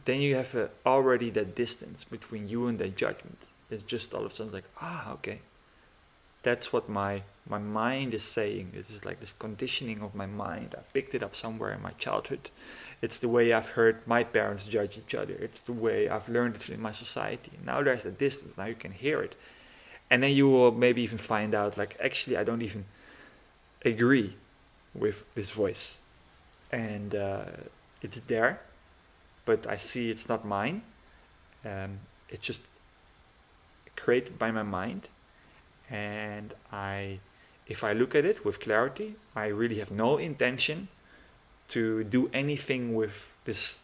then 0.04 0.20
you 0.20 0.36
have 0.36 0.70
already 0.84 1.30
that 1.30 1.54
distance 1.54 2.04
between 2.04 2.48
you 2.48 2.68
and 2.68 2.78
that 2.78 2.96
judgment. 2.96 3.48
It's 3.70 3.82
just 3.82 4.14
all 4.14 4.24
of 4.24 4.32
a 4.32 4.34
sudden 4.34 4.52
like, 4.52 4.68
ah, 4.80 5.12
okay. 5.12 5.40
That's 6.42 6.72
what 6.72 6.88
my 6.88 7.22
my 7.48 7.58
mind 7.58 8.14
is 8.14 8.22
saying. 8.22 8.70
This 8.72 8.90
is 8.90 9.04
like 9.04 9.18
this 9.18 9.34
conditioning 9.36 10.00
of 10.02 10.14
my 10.14 10.26
mind. 10.26 10.76
I 10.78 10.82
picked 10.92 11.14
it 11.14 11.22
up 11.22 11.34
somewhere 11.34 11.72
in 11.72 11.82
my 11.82 11.90
childhood. 11.92 12.50
It's 13.02 13.18
the 13.18 13.28
way 13.28 13.52
I've 13.52 13.70
heard 13.70 14.06
my 14.06 14.22
parents 14.22 14.64
judge 14.64 14.96
each 14.96 15.14
other. 15.14 15.34
It's 15.34 15.60
the 15.60 15.72
way 15.72 16.08
I've 16.08 16.28
learned 16.28 16.56
it 16.56 16.68
in 16.68 16.80
my 16.80 16.92
society. 16.92 17.52
Now 17.64 17.82
there's 17.82 18.06
a 18.06 18.12
distance. 18.12 18.56
Now 18.56 18.66
you 18.66 18.76
can 18.76 18.92
hear 18.92 19.22
it. 19.22 19.34
And 20.08 20.22
then 20.22 20.36
you 20.36 20.48
will 20.48 20.70
maybe 20.70 21.02
even 21.02 21.18
find 21.18 21.52
out 21.52 21.76
like 21.76 21.96
actually 22.00 22.36
I 22.36 22.44
don't 22.44 22.62
even 22.62 22.84
agree 23.84 24.36
with 24.98 25.24
this 25.34 25.50
voice. 25.50 25.98
And 26.72 27.14
uh, 27.14 27.44
it's 28.02 28.20
there, 28.26 28.60
but 29.44 29.66
I 29.66 29.76
see 29.76 30.10
it's 30.10 30.28
not 30.28 30.44
mine. 30.44 30.82
Um, 31.64 32.00
it's 32.28 32.44
just 32.44 32.60
created 33.96 34.38
by 34.38 34.50
my 34.50 34.62
mind. 34.62 35.08
And 35.90 36.54
I, 36.72 37.20
if 37.66 37.84
I 37.84 37.92
look 37.92 38.14
at 38.14 38.24
it 38.24 38.44
with 38.44 38.60
clarity, 38.60 39.16
I 39.34 39.46
really 39.46 39.78
have 39.78 39.90
no 39.90 40.16
intention 40.16 40.88
to 41.68 42.04
do 42.04 42.28
anything 42.32 42.94
with 42.94 43.32
this 43.44 43.80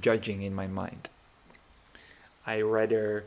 judging 0.00 0.42
in 0.42 0.54
my 0.54 0.66
mind. 0.66 1.08
I 2.46 2.60
rather 2.60 3.24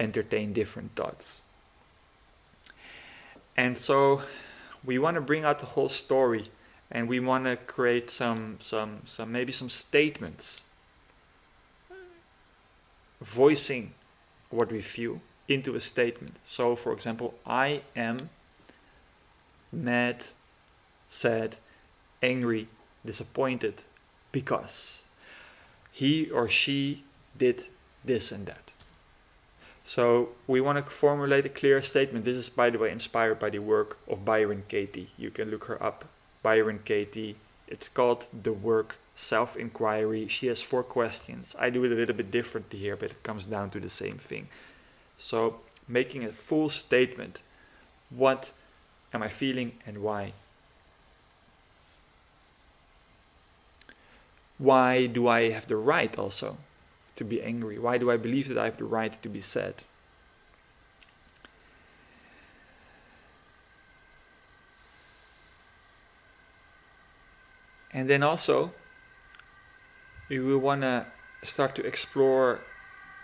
entertain 0.00 0.52
different 0.52 0.94
thoughts. 0.94 1.42
And 3.56 3.76
so 3.76 4.22
we 4.84 4.98
want 4.98 5.14
to 5.14 5.20
bring 5.20 5.44
out 5.44 5.58
the 5.58 5.66
whole 5.66 5.88
story 5.88 6.44
and 6.90 7.08
we 7.08 7.20
want 7.20 7.44
to 7.44 7.56
create 7.56 8.10
some 8.10 8.58
some 8.60 9.00
some 9.06 9.32
maybe 9.32 9.52
some 9.52 9.70
statements 9.70 10.62
voicing 13.20 13.94
what 14.50 14.70
we 14.70 14.80
feel 14.80 15.20
into 15.48 15.74
a 15.74 15.80
statement. 15.80 16.36
So 16.44 16.76
for 16.76 16.92
example, 16.92 17.34
I 17.46 17.82
am 17.96 18.30
mad, 19.72 20.26
sad, 21.08 21.56
angry, 22.22 22.68
disappointed 23.04 23.82
because 24.30 25.02
he 25.90 26.30
or 26.30 26.48
she 26.48 27.04
did 27.36 27.66
this 28.04 28.32
and 28.32 28.46
that. 28.46 28.71
So 29.84 30.30
we 30.46 30.60
want 30.60 30.84
to 30.84 30.90
formulate 30.90 31.46
a 31.46 31.48
clear 31.48 31.82
statement. 31.82 32.24
This 32.24 32.36
is, 32.36 32.48
by 32.48 32.70
the 32.70 32.78
way, 32.78 32.90
inspired 32.90 33.38
by 33.38 33.50
the 33.50 33.58
work 33.58 33.98
of 34.08 34.24
Byron 34.24 34.64
Katie. 34.68 35.10
You 35.16 35.30
can 35.30 35.50
look 35.50 35.64
her 35.64 35.82
up, 35.82 36.04
Byron 36.42 36.80
Katie. 36.84 37.36
It's 37.66 37.88
called 37.88 38.28
The 38.42 38.52
Work 38.52 38.96
Self 39.14 39.56
Inquiry. 39.56 40.28
She 40.28 40.46
has 40.46 40.62
four 40.62 40.82
questions. 40.82 41.54
I 41.58 41.70
do 41.70 41.84
it 41.84 41.92
a 41.92 41.94
little 41.94 42.14
bit 42.14 42.30
differently 42.30 42.78
here, 42.78 42.96
but 42.96 43.10
it 43.10 43.22
comes 43.22 43.44
down 43.44 43.70
to 43.70 43.80
the 43.80 43.90
same 43.90 44.18
thing. 44.18 44.48
So 45.18 45.60
making 45.88 46.24
a 46.24 46.32
full 46.32 46.68
statement. 46.68 47.40
What 48.10 48.52
am 49.12 49.22
I 49.22 49.28
feeling 49.28 49.72
and 49.86 49.98
why? 49.98 50.32
Why 54.58 55.06
do 55.06 55.28
I 55.28 55.50
have 55.50 55.66
the 55.66 55.76
right 55.76 56.16
also 56.18 56.56
to 57.16 57.24
be 57.24 57.42
angry? 57.42 57.78
Why 57.78 57.98
do 57.98 58.10
I 58.10 58.16
believe 58.16 58.48
that 58.48 58.58
I 58.58 58.64
have 58.64 58.78
the 58.78 58.84
right 58.84 59.20
to 59.22 59.28
be 59.28 59.40
sad? 59.40 59.84
And 67.92 68.08
then 68.08 68.22
also, 68.22 68.72
we 70.30 70.38
will 70.38 70.58
want 70.58 70.80
to 70.80 71.06
start 71.44 71.74
to 71.74 71.84
explore, 71.84 72.60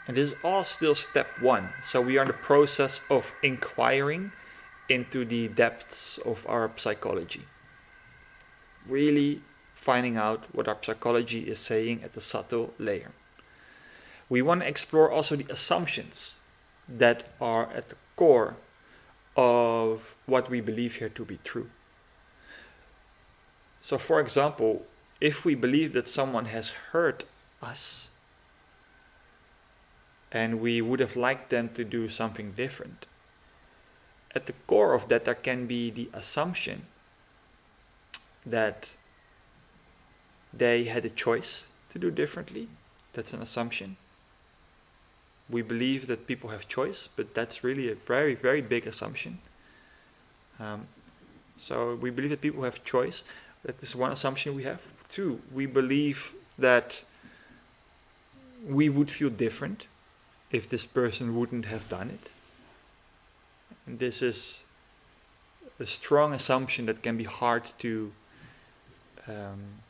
and 0.07 0.17
this 0.17 0.33
is 0.33 0.37
all 0.45 0.63
still 0.63 0.95
step 0.95 1.41
one. 1.41 1.71
So 1.83 2.03
we 2.03 2.19
are 2.19 2.23
in 2.23 2.29
the 2.29 2.35
process 2.35 3.01
of 3.09 3.33
inquiring 3.43 4.33
into 4.91 5.25
the 5.25 5.49
depths 5.49 6.19
of 6.19 6.47
our 6.47 6.71
psychology. 6.77 7.45
Really 8.87 9.41
finding 9.75 10.17
out 10.19 10.45
what 10.53 10.69
our 10.69 10.77
psychology 10.83 11.49
is 11.49 11.59
saying 11.59 12.03
at 12.03 12.13
the 12.13 12.21
subtle 12.21 12.75
layer 12.79 13.13
we 14.29 14.43
want 14.43 14.61
to 14.61 14.69
explore 14.69 15.11
also 15.11 15.37
the 15.37 15.47
assumptions 15.51 16.37
that 16.89 17.25
are 17.41 17.71
at 17.73 17.89
the 17.89 17.97
core 18.17 18.57
of 19.37 20.15
what 20.27 20.51
we 20.51 20.61
believe 20.61 20.97
here 20.97 21.09
to 21.09 21.25
be 21.25 21.39
true. 21.45 21.71
So, 23.81 23.97
for 23.97 24.21
example, 24.21 24.85
if 25.21 25.45
we 25.45 25.55
believe 25.55 25.93
that 25.95 26.09
someone 26.09 26.47
has 26.47 26.71
hurt 26.93 27.25
us 27.63 28.11
and 30.31 30.61
we 30.61 30.81
would 30.83 31.01
have 31.01 31.17
liked 31.17 31.49
them 31.49 31.71
to 31.71 31.85
do 31.85 32.09
something 32.09 32.53
different, 32.53 33.07
at 34.35 34.47
the 34.47 34.53
core 34.67 34.93
of 34.93 35.09
that, 35.09 35.25
there 35.25 35.35
can 35.35 35.67
be 35.67 35.91
the 35.91 36.11
assumption 36.13 36.85
that 38.45 38.91
they 40.53 40.85
had 40.85 41.05
a 41.05 41.11
choice 41.11 41.67
to 41.91 41.99
do 41.99 42.11
differently. 42.11 42.69
That's 43.15 43.33
an 43.33 43.41
assumption 43.41 43.97
we 45.51 45.63
believe 45.63 46.07
that 46.07 46.27
people 46.27 46.51
have 46.51 46.69
choice, 46.69 47.09
but 47.17 47.35
that's 47.35 47.65
really 47.65 47.91
a 47.91 47.95
very, 47.95 48.35
very 48.35 48.61
big 48.61 48.87
assumption. 48.87 49.39
Um, 50.61 50.87
so 51.57 51.95
we 51.95 52.11
believe 52.11 52.31
that 52.31 52.41
people 52.41 52.65
have 52.65 52.85
choice. 52.85 53.25
That 53.65 53.83
is 53.83 53.97
one 53.97 54.13
assumption 54.13 54.55
we 54.55 54.65
have. 54.65 54.83
Two, 55.09 55.41
we 55.53 55.67
believe 55.67 56.35
that 56.59 57.03
we 58.67 58.89
would 58.89 59.11
feel 59.11 59.31
different 59.31 59.87
if 60.51 60.69
this 60.69 60.85
person 60.85 61.37
wouldn't 61.37 61.67
have 61.67 61.89
done 61.89 62.11
it. 62.11 62.31
And 63.87 63.99
this 63.99 64.23
is 64.23 64.61
a 65.81 65.87
strong 65.87 66.33
assumption 66.33 66.87
that 66.87 67.03
can 67.03 67.17
be 67.17 67.25
hard 67.25 67.71
to 67.79 68.13
um, 69.27 69.81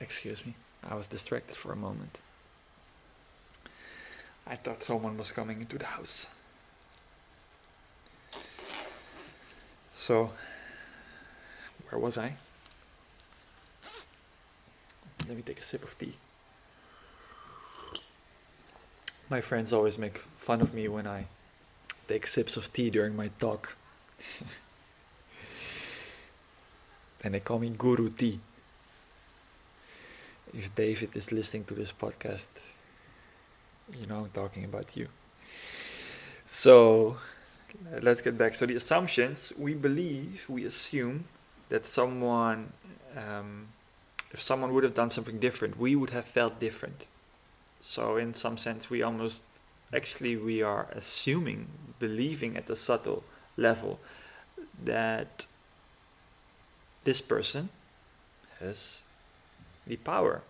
Excuse 0.00 0.46
me, 0.46 0.54
I 0.88 0.94
was 0.94 1.06
distracted 1.06 1.56
for 1.56 1.72
a 1.72 1.76
moment. 1.76 2.18
I 4.46 4.56
thought 4.56 4.82
someone 4.82 5.18
was 5.18 5.32
coming 5.32 5.60
into 5.60 5.76
the 5.76 5.86
house. 5.86 6.26
So, 9.92 10.30
where 11.88 11.98
was 12.00 12.16
I? 12.16 12.34
Let 15.26 15.36
me 15.36 15.42
take 15.42 15.60
a 15.60 15.64
sip 15.64 15.82
of 15.82 15.98
tea. 15.98 16.14
My 19.28 19.42
friends 19.42 19.72
always 19.74 19.98
make 19.98 20.22
fun 20.38 20.62
of 20.62 20.72
me 20.72 20.88
when 20.88 21.06
I 21.06 21.26
take 22.06 22.26
sips 22.26 22.56
of 22.56 22.72
tea 22.72 22.88
during 22.88 23.14
my 23.14 23.28
talk. 23.38 23.76
and 27.22 27.34
they 27.34 27.40
call 27.40 27.58
me 27.58 27.68
Guru 27.68 28.08
Tea 28.08 28.40
if 30.52 30.74
David 30.74 31.16
is 31.16 31.32
listening 31.32 31.64
to 31.64 31.74
this 31.74 31.92
podcast, 31.92 32.48
you 33.98 34.06
know 34.06 34.24
I'm 34.24 34.30
talking 34.30 34.64
about 34.64 34.96
you. 34.96 35.08
So 36.44 37.18
let's 38.00 38.22
get 38.22 38.38
back. 38.38 38.54
So 38.54 38.66
the 38.66 38.76
assumptions 38.76 39.52
we 39.58 39.74
believe, 39.74 40.44
we 40.48 40.64
assume 40.64 41.24
that 41.68 41.86
someone, 41.86 42.72
um, 43.16 43.68
if 44.30 44.40
someone 44.42 44.72
would 44.74 44.84
have 44.84 44.94
done 44.94 45.10
something 45.10 45.38
different, 45.38 45.78
we 45.78 45.94
would 45.94 46.10
have 46.10 46.24
felt 46.24 46.58
different. 46.58 47.06
So 47.80 48.16
in 48.16 48.34
some 48.34 48.58
sense, 48.58 48.90
we 48.90 49.02
almost 49.02 49.42
actually 49.92 50.36
we 50.36 50.62
are 50.62 50.88
assuming, 50.92 51.68
believing 51.98 52.56
at 52.56 52.68
a 52.70 52.76
subtle 52.76 53.24
level 53.56 54.00
that 54.84 55.46
this 57.04 57.20
person 57.20 57.68
has 58.60 59.02
the 59.88 59.96
power 59.96 60.42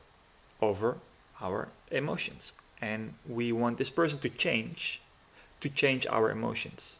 over 0.60 0.98
our 1.40 1.68
emotions. 1.90 2.52
And 2.80 3.14
we 3.28 3.52
want 3.52 3.78
this 3.78 3.90
person 3.90 4.18
to 4.20 4.28
change, 4.28 5.00
to 5.60 5.68
change 5.68 6.06
our 6.06 6.30
emotions. 6.30 6.96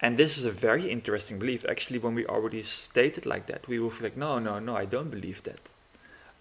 And 0.00 0.18
this 0.18 0.36
is 0.36 0.44
a 0.44 0.50
very 0.50 0.90
interesting 0.90 1.38
belief. 1.38 1.64
Actually, 1.68 1.98
when 1.98 2.14
we 2.14 2.26
already 2.26 2.62
state 2.62 3.16
it 3.16 3.24
like 3.24 3.46
that, 3.46 3.66
we 3.66 3.78
will 3.78 3.90
feel 3.90 4.04
like, 4.04 4.16
no, 4.16 4.38
no, 4.38 4.58
no, 4.58 4.76
I 4.76 4.84
don't 4.84 5.10
believe 5.10 5.42
that. 5.44 5.60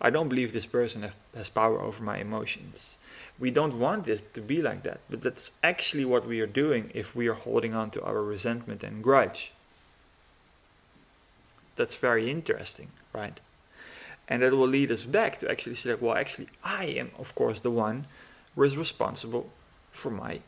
I 0.02 0.10
don't 0.10 0.28
believe 0.28 0.52
this 0.52 0.66
person 0.66 1.04
have, 1.04 1.16
has 1.36 1.50
power 1.50 1.80
over 1.80 2.04
my 2.04 2.18
emotions. 2.18 2.98
We 3.40 3.52
don't 3.52 3.80
want 3.80 4.06
this 4.06 4.22
to 4.34 4.42
be 4.42 4.62
like 4.62 4.84
that, 4.84 5.00
but 5.10 5.24
that's 5.24 5.52
actually 5.64 6.06
what 6.06 6.28
we 6.28 6.42
are 6.42 6.48
doing 6.48 6.92
if 6.94 7.16
we 7.16 7.28
are 7.28 7.34
holding 7.34 7.74
on 7.74 7.92
to 7.92 8.04
our 8.04 8.22
resentment 8.22 8.84
and 8.84 9.04
grudge. 9.04 9.52
That's 11.76 11.96
very 11.96 12.30
interesting, 12.30 12.90
right? 13.14 13.40
And 14.28 14.42
that 14.42 14.54
will 14.54 14.68
lead 14.68 14.92
us 14.92 15.06
back 15.06 15.40
to 15.40 15.50
actually 15.50 15.76
say, 15.76 15.94
well, 15.94 16.16
actually, 16.16 16.50
I 16.64 16.86
am, 16.86 17.12
of 17.20 17.36
course, 17.36 17.60
the 17.60 17.72
one 17.72 18.08
who 18.56 18.64
is 18.64 18.76
responsible 18.76 19.52
for 19.92 20.10
my 20.10 20.42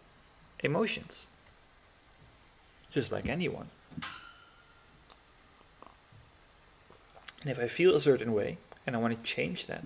emotions. 0.61 1.27
Just 2.91 3.11
like 3.11 3.29
anyone. 3.29 3.69
And 7.41 7.51
if 7.51 7.59
I 7.59 7.67
feel 7.67 7.95
a 7.95 8.01
certain 8.01 8.33
way 8.33 8.57
and 8.85 8.95
I 8.95 8.99
want 8.99 9.15
to 9.15 9.21
change 9.23 9.67
that, 9.67 9.85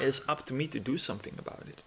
it 0.00 0.04
is 0.04 0.20
up 0.28 0.46
to 0.46 0.54
me 0.54 0.68
to 0.68 0.78
do 0.78 0.96
something 0.96 1.34
about 1.36 1.64
it. 1.68 1.82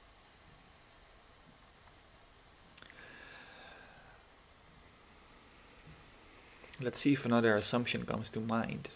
Let's 6.82 7.00
see 7.00 7.14
if 7.14 7.26
another 7.26 7.56
assumption 7.56 8.06
comes 8.06 8.30
to 8.32 8.40
mind 8.40 8.90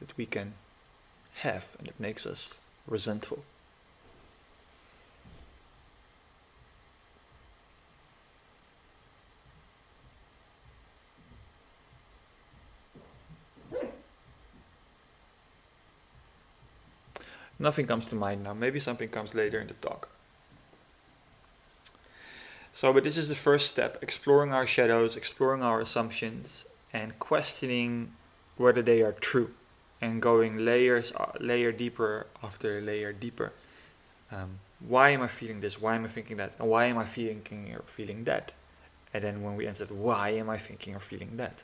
that 0.00 0.16
we 0.16 0.26
can 0.26 0.54
have 1.36 1.68
and 1.78 1.88
it 1.88 1.98
makes 1.98 2.26
us 2.26 2.54
resentful. 2.86 3.44
Nothing 17.60 17.86
comes 17.86 18.06
to 18.06 18.14
mind 18.14 18.44
now. 18.44 18.54
Maybe 18.54 18.78
something 18.78 19.08
comes 19.08 19.34
later 19.34 19.58
in 19.60 19.66
the 19.66 19.74
talk. 19.74 20.08
So, 22.72 22.92
but 22.92 23.02
this 23.02 23.16
is 23.16 23.26
the 23.26 23.34
first 23.34 23.66
step 23.68 23.98
exploring 24.00 24.52
our 24.52 24.64
shadows, 24.64 25.16
exploring 25.16 25.62
our 25.64 25.80
assumptions, 25.80 26.64
and 26.92 27.18
questioning 27.18 28.12
whether 28.56 28.82
they 28.82 29.02
are 29.02 29.10
true 29.10 29.50
and 30.00 30.22
going 30.22 30.64
layers, 30.64 31.12
uh, 31.12 31.32
layer 31.40 31.72
deeper 31.72 32.26
after 32.42 32.80
layer 32.80 33.12
deeper. 33.12 33.52
Um, 34.30 34.60
why 34.80 35.10
am 35.10 35.22
I 35.22 35.28
feeling 35.28 35.60
this? 35.60 35.80
Why 35.80 35.96
am 35.96 36.04
I 36.04 36.08
thinking 36.08 36.36
that? 36.36 36.52
And 36.58 36.68
why 36.68 36.86
am 36.86 36.98
I 36.98 37.04
thinking 37.04 37.74
or 37.74 37.82
feeling 37.96 38.24
that? 38.24 38.52
And 39.12 39.24
then 39.24 39.42
when 39.42 39.56
we 39.56 39.66
answer, 39.66 39.86
why 39.86 40.30
am 40.30 40.50
I 40.50 40.58
thinking 40.58 40.94
or 40.94 41.00
feeling 41.00 41.36
that? 41.36 41.62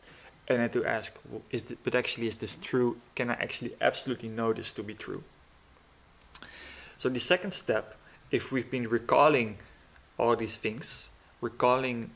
And 0.49 0.59
then 0.59 0.71
to 0.71 0.85
ask, 0.85 1.15
is 1.51 1.63
but 1.85 1.95
actually, 1.95 2.29
is 2.29 2.37
this 2.37 2.57
true? 2.57 2.99
Can 3.15 3.31
I 3.31 3.35
actually 3.35 3.75
absolutely 3.81 4.29
know 4.29 4.53
this 4.53 4.73
to 4.73 4.83
be 4.83 4.95
true? 4.95 5.23
So 6.99 7.09
the 7.09 7.21
second 7.21 7.53
step, 7.53 7.97
if 8.31 8.51
we've 8.53 8.71
been 8.71 8.89
recalling 8.89 9.59
all 10.19 10.37
these 10.37 10.57
things, 10.57 11.09
recalling 11.41 12.11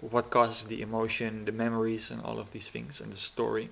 what 0.00 0.30
causes 0.30 0.64
the 0.64 0.80
emotion, 0.82 1.44
the 1.44 1.52
memories, 1.52 2.10
and 2.10 2.22
all 2.22 2.38
of 2.38 2.50
these 2.52 2.68
things, 2.68 3.00
and 3.00 3.12
the 3.12 3.16
story, 3.16 3.70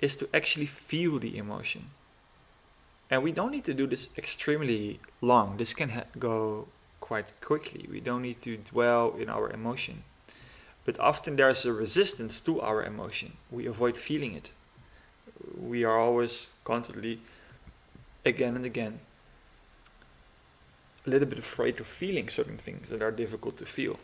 is 0.00 0.16
to 0.16 0.28
actually 0.32 0.66
feel 0.66 1.18
the 1.18 1.36
emotion. 1.36 1.90
And 3.10 3.22
we 3.22 3.32
don't 3.32 3.50
need 3.50 3.64
to 3.64 3.74
do 3.74 3.86
this 3.86 4.08
extremely 4.16 5.00
long. 5.20 5.56
This 5.56 5.74
can 5.74 5.90
ha- 5.90 6.04
go 6.18 6.68
quite 7.00 7.40
quickly. 7.40 7.88
We 7.90 8.00
don't 8.00 8.22
need 8.22 8.40
to 8.42 8.56
dwell 8.56 9.14
in 9.18 9.28
our 9.28 9.50
emotion. 9.50 10.04
But 10.84 10.98
often 11.00 11.36
there's 11.36 11.64
a 11.64 11.72
resistance 11.72 12.40
to 12.40 12.60
our 12.60 12.82
emotion. 12.84 13.36
We 13.50 13.66
avoid 13.66 13.96
feeling 13.96 14.34
it. 14.34 14.50
We 15.58 15.84
are 15.84 15.98
always 15.98 16.48
constantly, 16.64 17.20
again 18.24 18.56
and 18.56 18.64
again, 18.64 19.00
a 21.06 21.10
little 21.10 21.28
bit 21.28 21.38
afraid 21.38 21.80
of 21.80 21.86
feeling 21.86 22.28
certain 22.28 22.58
things 22.58 22.90
that 22.90 23.02
are 23.02 23.10
difficult 23.10 23.58
to 23.58 23.66
feel. 23.66 23.98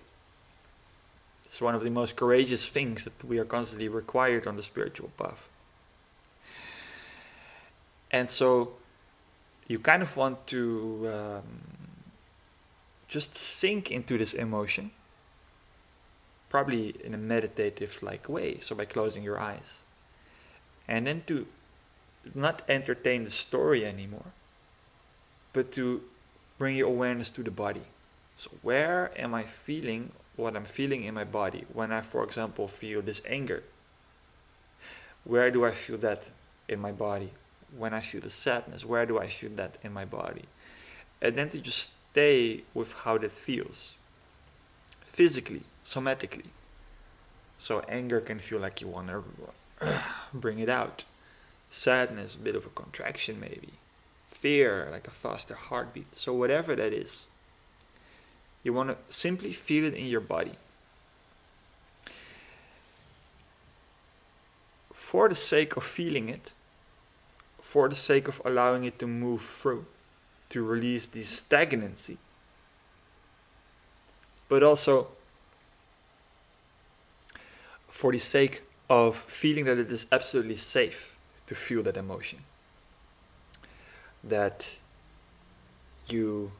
It's 1.44 1.60
one 1.60 1.74
of 1.74 1.84
the 1.84 1.90
most 1.90 2.16
courageous 2.16 2.66
things 2.66 3.04
that 3.04 3.24
we 3.24 3.38
are 3.38 3.44
constantly 3.44 3.88
required 3.88 4.46
on 4.46 4.56
the 4.56 4.62
spiritual 4.62 5.10
path. 5.16 5.48
And 8.16 8.30
so 8.30 8.72
you 9.68 9.78
kind 9.78 10.02
of 10.02 10.16
want 10.16 10.46
to 10.46 10.62
um, 11.12 11.42
just 13.08 13.34
sink 13.34 13.90
into 13.90 14.16
this 14.16 14.32
emotion, 14.32 14.90
probably 16.48 16.94
in 17.04 17.12
a 17.12 17.18
meditative 17.18 18.02
like 18.02 18.26
way, 18.26 18.58
so 18.60 18.74
by 18.74 18.86
closing 18.86 19.22
your 19.22 19.38
eyes. 19.38 19.80
And 20.88 21.06
then 21.06 21.24
to 21.26 21.46
not 22.34 22.62
entertain 22.70 23.24
the 23.24 23.30
story 23.30 23.84
anymore, 23.84 24.32
but 25.52 25.70
to 25.72 26.00
bring 26.56 26.74
your 26.74 26.88
awareness 26.88 27.28
to 27.32 27.42
the 27.42 27.50
body. 27.50 27.86
So, 28.38 28.50
where 28.62 29.12
am 29.20 29.34
I 29.34 29.42
feeling 29.42 30.12
what 30.36 30.56
I'm 30.56 30.64
feeling 30.64 31.04
in 31.04 31.12
my 31.12 31.24
body 31.24 31.66
when 31.70 31.92
I, 31.92 32.00
for 32.00 32.24
example, 32.24 32.66
feel 32.66 33.02
this 33.02 33.20
anger? 33.26 33.62
Where 35.24 35.50
do 35.50 35.66
I 35.66 35.72
feel 35.72 35.98
that 35.98 36.30
in 36.66 36.80
my 36.80 36.92
body? 36.92 37.32
When 37.76 37.92
I 37.94 38.00
feel 38.00 38.20
the 38.20 38.30
sadness, 38.30 38.84
where 38.84 39.06
do 39.06 39.18
I 39.18 39.28
feel 39.28 39.50
that 39.56 39.78
in 39.82 39.92
my 39.92 40.04
body? 40.04 40.44
And 41.20 41.36
then 41.36 41.50
to 41.50 41.58
just 41.58 41.90
stay 42.12 42.62
with 42.74 42.92
how 42.92 43.18
that 43.18 43.34
feels 43.34 43.94
physically, 45.12 45.62
somatically. 45.84 46.46
So 47.58 47.80
anger 47.88 48.20
can 48.20 48.38
feel 48.38 48.58
like 48.58 48.80
you 48.80 48.88
want 48.88 49.08
to 49.80 50.00
bring 50.32 50.58
it 50.58 50.68
out. 50.68 51.04
Sadness, 51.70 52.34
a 52.34 52.38
bit 52.38 52.54
of 52.54 52.66
a 52.66 52.70
contraction 52.70 53.40
maybe. 53.40 53.70
Fear, 54.30 54.88
like 54.92 55.06
a 55.08 55.10
faster 55.10 55.54
heartbeat. 55.54 56.16
So 56.16 56.32
whatever 56.32 56.76
that 56.76 56.92
is, 56.92 57.26
you 58.62 58.72
want 58.72 58.90
to 58.90 59.14
simply 59.14 59.52
feel 59.52 59.84
it 59.84 59.94
in 59.94 60.06
your 60.06 60.20
body. 60.20 60.56
For 64.92 65.28
the 65.28 65.34
sake 65.34 65.76
of 65.76 65.84
feeling 65.84 66.28
it, 66.28 66.52
for 67.68 67.88
the 67.88 67.94
sake 67.94 68.28
of 68.28 68.40
allowing 68.44 68.84
it 68.84 68.98
to 69.00 69.06
move 69.06 69.42
through, 69.42 69.86
to 70.48 70.62
release 70.62 71.06
the 71.06 71.24
stagnancy. 71.24 72.18
But 74.48 74.62
also 74.62 75.08
for 77.88 78.12
the 78.12 78.18
sake 78.18 78.62
of 78.88 79.16
feeling 79.16 79.64
that 79.64 79.78
it 79.78 79.90
is 79.90 80.06
absolutely 80.12 80.56
safe 80.56 81.16
to 81.48 81.54
feel 81.54 81.82
that 81.82 81.96
emotion. 81.96 82.40
That 84.22 84.76
you 86.08 86.52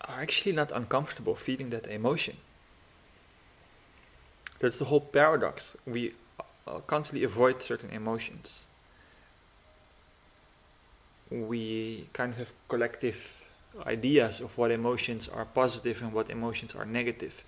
are 0.00 0.22
actually 0.22 0.52
not 0.52 0.72
uncomfortable 0.72 1.34
feeling 1.34 1.70
that 1.70 1.86
emotion. 1.86 2.38
That's 4.60 4.78
the 4.78 4.86
whole 4.86 5.00
paradox. 5.00 5.76
We 5.86 6.14
uh, 6.66 6.78
constantly 6.80 7.24
avoid 7.24 7.62
certain 7.62 7.90
emotions. 7.90 8.64
We 11.30 12.08
kind 12.12 12.32
of 12.32 12.38
have 12.38 12.52
collective 12.68 13.44
ideas 13.86 14.40
of 14.40 14.58
what 14.58 14.70
emotions 14.70 15.28
are 15.28 15.46
positive 15.46 16.02
and 16.02 16.12
what 16.12 16.30
emotions 16.30 16.74
are 16.74 16.84
negative. 16.84 17.42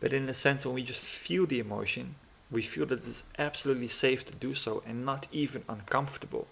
But 0.00 0.12
in 0.12 0.28
a 0.28 0.34
sense, 0.34 0.64
when 0.64 0.74
we 0.74 0.82
just 0.82 1.04
feel 1.04 1.46
the 1.46 1.60
emotion, 1.60 2.14
we 2.50 2.62
feel 2.62 2.86
that 2.86 3.06
it's 3.06 3.22
absolutely 3.38 3.88
safe 3.88 4.24
to 4.26 4.34
do 4.34 4.54
so 4.54 4.82
and 4.86 5.04
not 5.04 5.26
even 5.32 5.64
uncomfortable. 5.68 6.46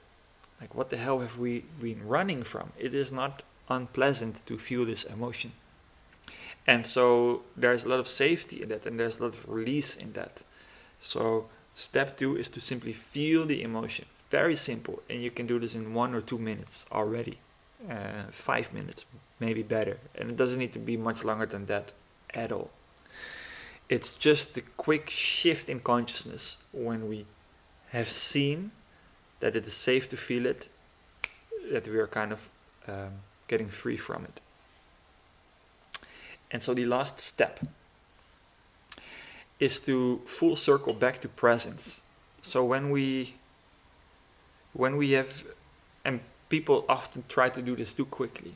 Like, 0.60 0.74
what 0.74 0.90
the 0.90 0.98
hell 0.98 1.20
have 1.20 1.38
we 1.38 1.64
been 1.80 2.06
running 2.06 2.42
from? 2.42 2.72
It 2.78 2.94
is 2.94 3.10
not 3.10 3.42
unpleasant 3.68 4.44
to 4.46 4.58
feel 4.58 4.84
this 4.84 5.04
emotion. 5.04 5.52
And 6.66 6.86
so 6.86 7.42
there's 7.56 7.84
a 7.84 7.88
lot 7.88 8.00
of 8.00 8.08
safety 8.08 8.62
in 8.62 8.68
that, 8.68 8.86
and 8.86 9.00
there's 9.00 9.16
a 9.16 9.22
lot 9.22 9.34
of 9.34 9.48
release 9.48 9.96
in 9.96 10.12
that. 10.12 10.42
So 11.02 11.48
step 11.74 12.16
two 12.16 12.36
is 12.36 12.48
to 12.50 12.60
simply 12.60 12.92
feel 12.92 13.46
the 13.46 13.62
emotion. 13.62 14.06
Very 14.30 14.56
simple, 14.56 15.02
and 15.08 15.22
you 15.22 15.30
can 15.30 15.46
do 15.46 15.58
this 15.58 15.74
in 15.74 15.94
one 15.94 16.14
or 16.14 16.20
two 16.20 16.38
minutes 16.38 16.86
already. 16.92 17.38
Uh, 17.88 18.24
five 18.30 18.74
minutes, 18.74 19.06
maybe 19.38 19.62
better, 19.62 19.98
and 20.14 20.30
it 20.30 20.36
doesn't 20.36 20.58
need 20.58 20.72
to 20.74 20.78
be 20.78 20.98
much 20.98 21.24
longer 21.24 21.46
than 21.46 21.64
that 21.66 21.92
at 22.34 22.52
all. 22.52 22.70
It's 23.88 24.12
just 24.12 24.54
the 24.54 24.60
quick 24.76 25.08
shift 25.08 25.70
in 25.70 25.80
consciousness 25.80 26.58
when 26.72 27.08
we 27.08 27.24
have 27.90 28.12
seen 28.12 28.70
that 29.40 29.56
it 29.56 29.64
is 29.64 29.72
safe 29.72 30.08
to 30.10 30.16
feel 30.16 30.44
it, 30.44 30.68
that 31.72 31.88
we 31.88 31.98
are 31.98 32.06
kind 32.06 32.32
of 32.32 32.50
um, 32.86 33.22
getting 33.48 33.68
free 33.68 33.96
from 33.96 34.24
it. 34.24 34.40
And 36.50 36.62
so 36.62 36.74
the 36.74 36.84
last 36.84 37.18
step 37.18 37.60
is 39.60 39.78
to 39.78 40.20
full 40.24 40.56
circle 40.56 40.94
back 40.94 41.20
to 41.20 41.28
presence. 41.28 42.00
So 42.42 42.64
when 42.64 42.90
we 42.90 43.34
when 44.72 44.96
we 44.96 45.12
have 45.12 45.44
and 46.04 46.20
people 46.48 46.84
often 46.88 47.24
try 47.28 47.48
to 47.50 47.62
do 47.62 47.76
this 47.76 47.92
too 47.92 48.06
quickly. 48.06 48.54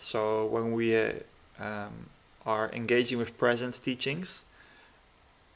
So 0.00 0.46
when 0.46 0.72
we 0.72 0.96
uh, 0.96 1.12
um, 1.60 2.10
are 2.46 2.70
engaging 2.72 3.18
with 3.18 3.36
presence 3.36 3.78
teachings, 3.78 4.44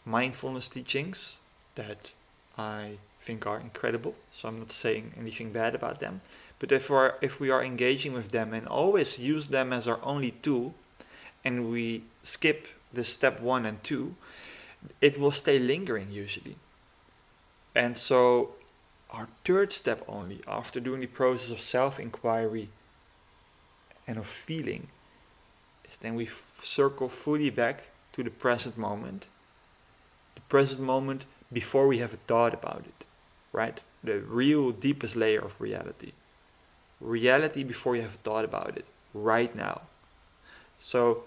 mindfulness 0.05 0.69
teachings 0.69 1.39
that 1.75 2.11
I 2.59 2.99
think 3.21 3.47
are 3.47 3.59
incredible. 3.59 4.15
So 4.33 4.49
I'm 4.49 4.59
not 4.59 4.73
saying 4.73 5.15
anything 5.19 5.53
bad 5.53 5.75
about 5.75 6.01
them, 6.01 6.21
but 6.59 6.73
if 6.73 6.91
we 6.91 6.97
are, 6.97 7.15
if 7.21 7.41
we 7.41 7.51
are 7.51 7.63
engaging 7.63 8.13
with 8.13 8.31
them 8.33 8.53
and 8.53 8.67
always 8.67 9.19
use 9.19 9.47
them 9.47 9.73
as 9.73 9.89
our 9.89 10.01
only 10.03 10.33
tool, 10.33 10.75
and 11.45 11.71
we 11.71 12.05
skip 12.23 12.69
the 12.93 13.05
step 13.05 13.41
one 13.41 13.65
and 13.65 13.83
two, 13.83 14.15
it 15.01 15.19
will 15.19 15.33
stay 15.33 15.59
lingering 15.59 16.11
usually. 16.11 16.57
And 17.75 17.97
so, 17.97 18.55
our 19.11 19.29
third 19.45 19.73
step 19.73 20.05
only, 20.09 20.41
after 20.47 20.81
doing 20.81 21.01
the 21.01 21.07
process 21.07 21.51
of 21.51 21.61
self 21.61 21.99
inquiry 21.99 22.69
and 24.07 24.19
of 24.19 24.27
feeling, 24.27 24.89
is 25.89 25.97
then 25.99 26.15
we 26.15 26.27
f- 26.27 26.43
circle 26.63 27.09
fully 27.09 27.51
back 27.51 27.85
to 28.13 28.23
the 28.23 28.31
present 28.31 28.77
moment. 28.77 29.27
The 30.35 30.41
present 30.43 30.81
moment 30.81 31.25
before 31.53 31.87
we 31.87 31.99
have 31.99 32.15
a 32.15 32.19
thought 32.29 32.55
about 32.55 32.85
it, 32.87 33.07
right? 33.53 33.81
The 34.03 34.21
real 34.21 34.71
deepest 34.71 35.17
layer 35.17 35.41
of 35.41 35.61
reality. 35.61 36.13
Reality 37.01 37.65
before 37.65 37.97
you 37.97 38.03
have 38.03 38.17
thought 38.17 38.45
about 38.45 38.77
it, 38.77 38.85
right 39.15 39.55
now. 39.55 39.83
So, 40.79 41.25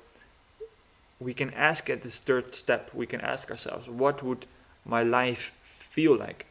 we 1.20 1.34
can 1.34 1.54
ask 1.54 1.90
at 1.90 2.02
this 2.04 2.20
third 2.20 2.54
step, 2.54 2.90
we 2.94 3.06
can 3.06 3.22
ask 3.22 3.50
ourselves, 3.50 3.88
what 3.88 4.24
would 4.24 4.46
my 4.86 5.04
life 5.04 5.52
feel 5.64 6.16
like 6.16 6.46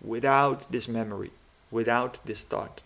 without 0.00 0.70
this 0.70 0.86
memory, 0.86 1.30
without 1.70 2.18
this 2.24 2.42
thought? 2.42 2.82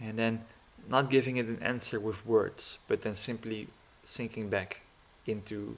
And 0.00 0.18
then 0.18 0.44
not 0.88 1.10
giving 1.10 1.36
it 1.36 1.46
an 1.46 1.62
answer 1.62 2.00
with 2.00 2.24
words, 2.24 2.78
but 2.88 3.02
then 3.02 3.14
simply 3.14 3.68
sinking 4.04 4.48
back 4.48 4.80
into 5.26 5.76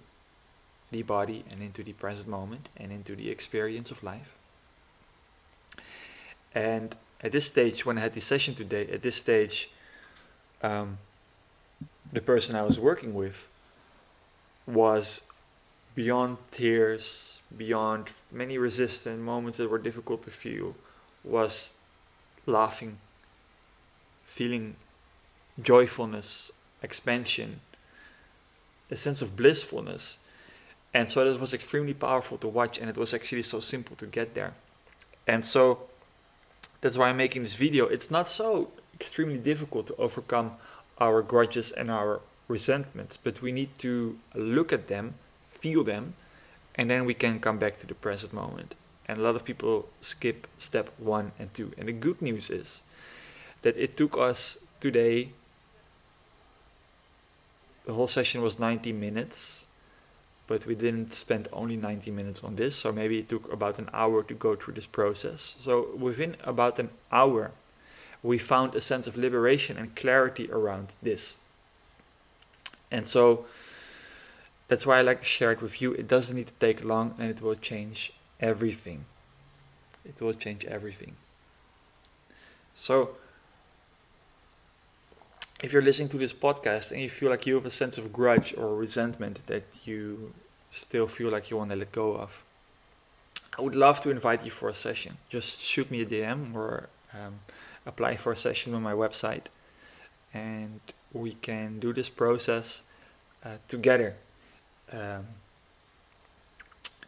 the 0.91 1.03
body 1.03 1.45
and 1.51 1.63
into 1.63 1.83
the 1.83 1.93
present 1.95 2.29
moment 2.29 2.69
and 2.77 2.93
into 2.93 3.17
the 3.17 3.31
experience 3.31 3.91
of 3.91 4.03
life. 4.03 4.35
And 6.55 6.97
at 7.21 7.33
this 7.33 7.47
stage, 7.47 7.85
when 7.85 7.99
I 7.99 8.03
had 8.03 8.15
this 8.15 8.25
session 8.25 8.55
today, 8.55 8.87
at 8.93 9.03
this 9.03 9.17
stage, 9.17 9.71
um, 10.63 10.99
the 12.13 12.21
person 12.21 12.57
I 12.57 12.63
was 12.63 12.79
working 12.79 13.15
with 13.15 13.49
was 14.67 15.23
beyond 15.95 16.39
tears, 16.51 17.41
beyond 17.57 18.09
many 18.31 18.59
resistant 18.59 19.21
moments 19.21 19.59
that 19.59 19.69
were 19.69 19.79
difficult 19.79 20.23
to 20.25 20.31
feel, 20.31 20.75
was 21.25 21.71
laughing, 22.47 22.99
feeling 24.25 24.77
joyfulness, 25.61 26.51
expansion, 26.83 27.61
a 28.91 28.97
sense 28.97 29.23
of 29.23 29.37
blissfulness. 29.37 30.19
And 30.93 31.09
so 31.09 31.31
that 31.31 31.41
was 31.41 31.55
extremely 31.55 31.95
powerful 31.95 32.39
to 32.39 32.49
watch, 32.49 32.79
and 32.79 32.91
it 32.91 32.97
was 32.97 33.15
actually 33.15 33.45
so 33.45 33.61
simple 33.61 33.97
to 33.97 34.07
get 34.07 34.35
there. 34.35 34.55
And 35.27 35.45
so 35.45 35.87
that's 36.81 36.97
why 36.97 37.09
I'm 37.09 37.17
making 37.17 37.43
this 37.43 37.55
video. 37.55 37.87
It's 37.87 38.11
not 38.11 38.27
so 38.27 38.71
extremely 39.01 39.39
difficult 39.39 39.87
to 39.87 39.97
overcome 39.97 40.53
our 40.99 41.23
grudges 41.23 41.71
and 41.71 41.91
our 41.91 42.21
resentments, 42.49 43.17
but 43.17 43.41
we 43.41 43.53
need 43.53 43.71
to 43.79 44.19
look 44.35 44.73
at 44.73 44.89
them, 44.89 45.15
feel 45.47 45.83
them, 45.83 46.15
and 46.75 46.91
then 46.91 47.05
we 47.05 47.15
can 47.15 47.41
come 47.41 47.59
back 47.59 47.79
to 47.81 47.87
the 47.87 47.95
present 47.95 48.33
moment. 48.33 48.75
And 49.07 49.19
a 49.19 49.23
lot 49.23 49.37
of 49.37 49.45
people 49.45 49.89
skip 50.01 50.47
step 50.59 50.91
one 50.99 51.33
and 51.39 51.53
two. 51.53 51.73
And 51.79 51.89
the 51.89 51.93
good 51.93 52.21
news 52.21 52.51
is 52.51 52.83
that 53.63 53.77
it 53.77 53.97
took 53.97 54.17
us 54.19 54.59
today, 54.81 55.33
the 57.87 57.95
whole 57.95 58.07
session 58.09 58.43
was 58.43 58.59
90 58.59 58.93
minutes 58.93 59.65
but 60.51 60.67
we 60.67 60.75
didn't 60.75 61.15
spend 61.15 61.47
only 61.53 61.77
90 61.77 62.11
minutes 62.11 62.43
on 62.43 62.57
this 62.57 62.75
so 62.75 62.91
maybe 62.91 63.21
it 63.21 63.29
took 63.29 63.51
about 63.53 63.79
an 63.79 63.89
hour 63.93 64.25
to 64.25 64.35
go 64.35 64.57
through 64.57 64.75
this 64.75 64.85
process 64.85 65.55
so 65.61 65.95
within 65.97 66.37
about 66.43 66.79
an 66.81 66.91
hour 67.13 67.53
we 68.23 68.39
found 68.39 68.75
a 68.75 68.81
sense 68.81 69.07
of 69.07 69.17
liberation 69.17 69.77
and 69.77 69.95
clarity 69.97 70.51
around 70.51 70.89
this. 71.03 71.39
And 72.91 73.07
so 73.07 73.47
that's 74.69 74.87
why 74.87 74.99
i 74.99 75.03
like 75.03 75.21
to 75.21 75.27
share 75.27 75.53
it 75.53 75.63
with 75.63 75.81
you. 75.81 75.93
It 75.93 76.07
doesn't 76.07 76.37
need 76.37 76.49
to 76.49 76.53
take 76.55 76.85
long 76.85 77.15
and 77.19 77.31
it 77.31 77.41
will 77.41 77.55
change 77.55 78.13
everything. 78.41 79.05
It 80.05 80.21
will 80.21 80.35
change 80.35 80.65
everything. 80.65 81.17
So 82.75 83.11
if 85.63 85.73
you're 85.73 85.83
listening 85.83 86.09
to 86.11 86.19
this 86.19 86.33
podcast 86.33 86.91
and 86.91 87.01
you 87.01 87.11
feel 87.11 87.31
like 87.31 87.47
you 87.47 87.55
have 87.55 87.67
a 87.67 87.71
sense 87.71 87.99
of 87.99 88.13
grudge 88.13 88.55
or 88.57 88.75
resentment 88.75 89.47
that 89.47 89.65
you 89.85 90.33
still 90.71 91.07
feel 91.07 91.31
like 91.31 91.51
you 91.51 91.57
want 91.57 91.71
to 91.71 91.77
let 91.77 91.93
go 91.93 92.17
of, 92.17 92.43
I 93.59 93.63
would 93.63 93.75
love 93.75 94.01
to 94.03 94.11
invite 94.11 94.45
you 94.45 94.51
for 94.51 94.69
a 94.69 94.75
session. 94.75 95.19
Just 95.29 95.63
shoot 95.63 95.91
me 95.91 96.01
a 96.03 96.07
DM 96.07 96.55
or 96.55 96.89
um, 97.13 97.41
apply 97.91 98.13
for 98.23 98.31
a 98.33 98.37
session 98.37 98.75
on 98.75 98.83
my 98.91 98.97
website, 99.05 99.47
and 100.33 100.81
we 101.13 101.33
can 101.49 101.69
do 101.81 101.91
this 101.93 102.09
process 102.09 102.83
uh, 103.45 103.59
together. 103.69 104.11
Um, 104.93 105.25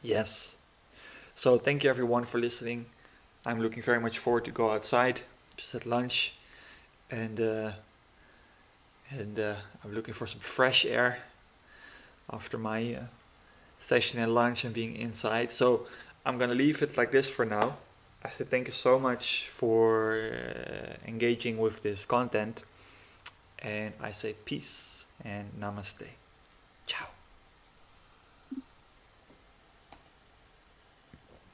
yes. 0.03 0.57
So 1.35 1.49
thank 1.67 1.79
you 1.83 1.91
everyone 1.91 2.25
for 2.25 2.39
listening. 2.39 2.81
I'm 3.49 3.61
looking 3.65 3.83
very 3.83 4.01
much 4.07 4.19
forward 4.19 4.45
to 4.45 4.53
go 4.61 4.67
outside, 4.75 5.17
just 5.57 5.75
at 5.75 5.85
lunch, 5.87 6.17
and. 7.11 7.41
Uh, 7.41 7.73
and 9.19 9.39
uh, 9.39 9.55
I'm 9.85 9.93
looking 9.95 10.15
for 10.15 10.27
some 10.27 10.41
fresh 10.41 10.85
air 10.85 11.19
after 12.33 12.57
my 12.57 12.95
uh, 12.95 13.01
session 13.79 14.21
and 14.21 14.35
lunch 14.35 14.65
and 14.65 14.73
being 14.73 14.97
inside. 14.97 15.53
So 15.53 15.87
I'm 16.25 16.39
gonna 16.39 16.55
leave 16.55 16.83
it 16.83 16.97
like 16.97 17.11
this 17.13 17.29
for 17.29 17.45
now. 17.45 17.77
I 18.25 18.31
said 18.31 18.51
thank 18.51 18.69
you 18.69 18.73
so 18.73 18.99
much 18.99 19.49
for 19.49 20.31
uh, 20.31 21.09
engaging 21.09 21.59
with 21.59 21.83
this 21.83 22.05
content, 22.05 22.63
and 23.59 23.93
I 24.01 24.13
say 24.13 24.35
peace 24.45 25.05
and 25.25 25.51
namaste. 25.59 26.07
Ciao. 26.87 27.22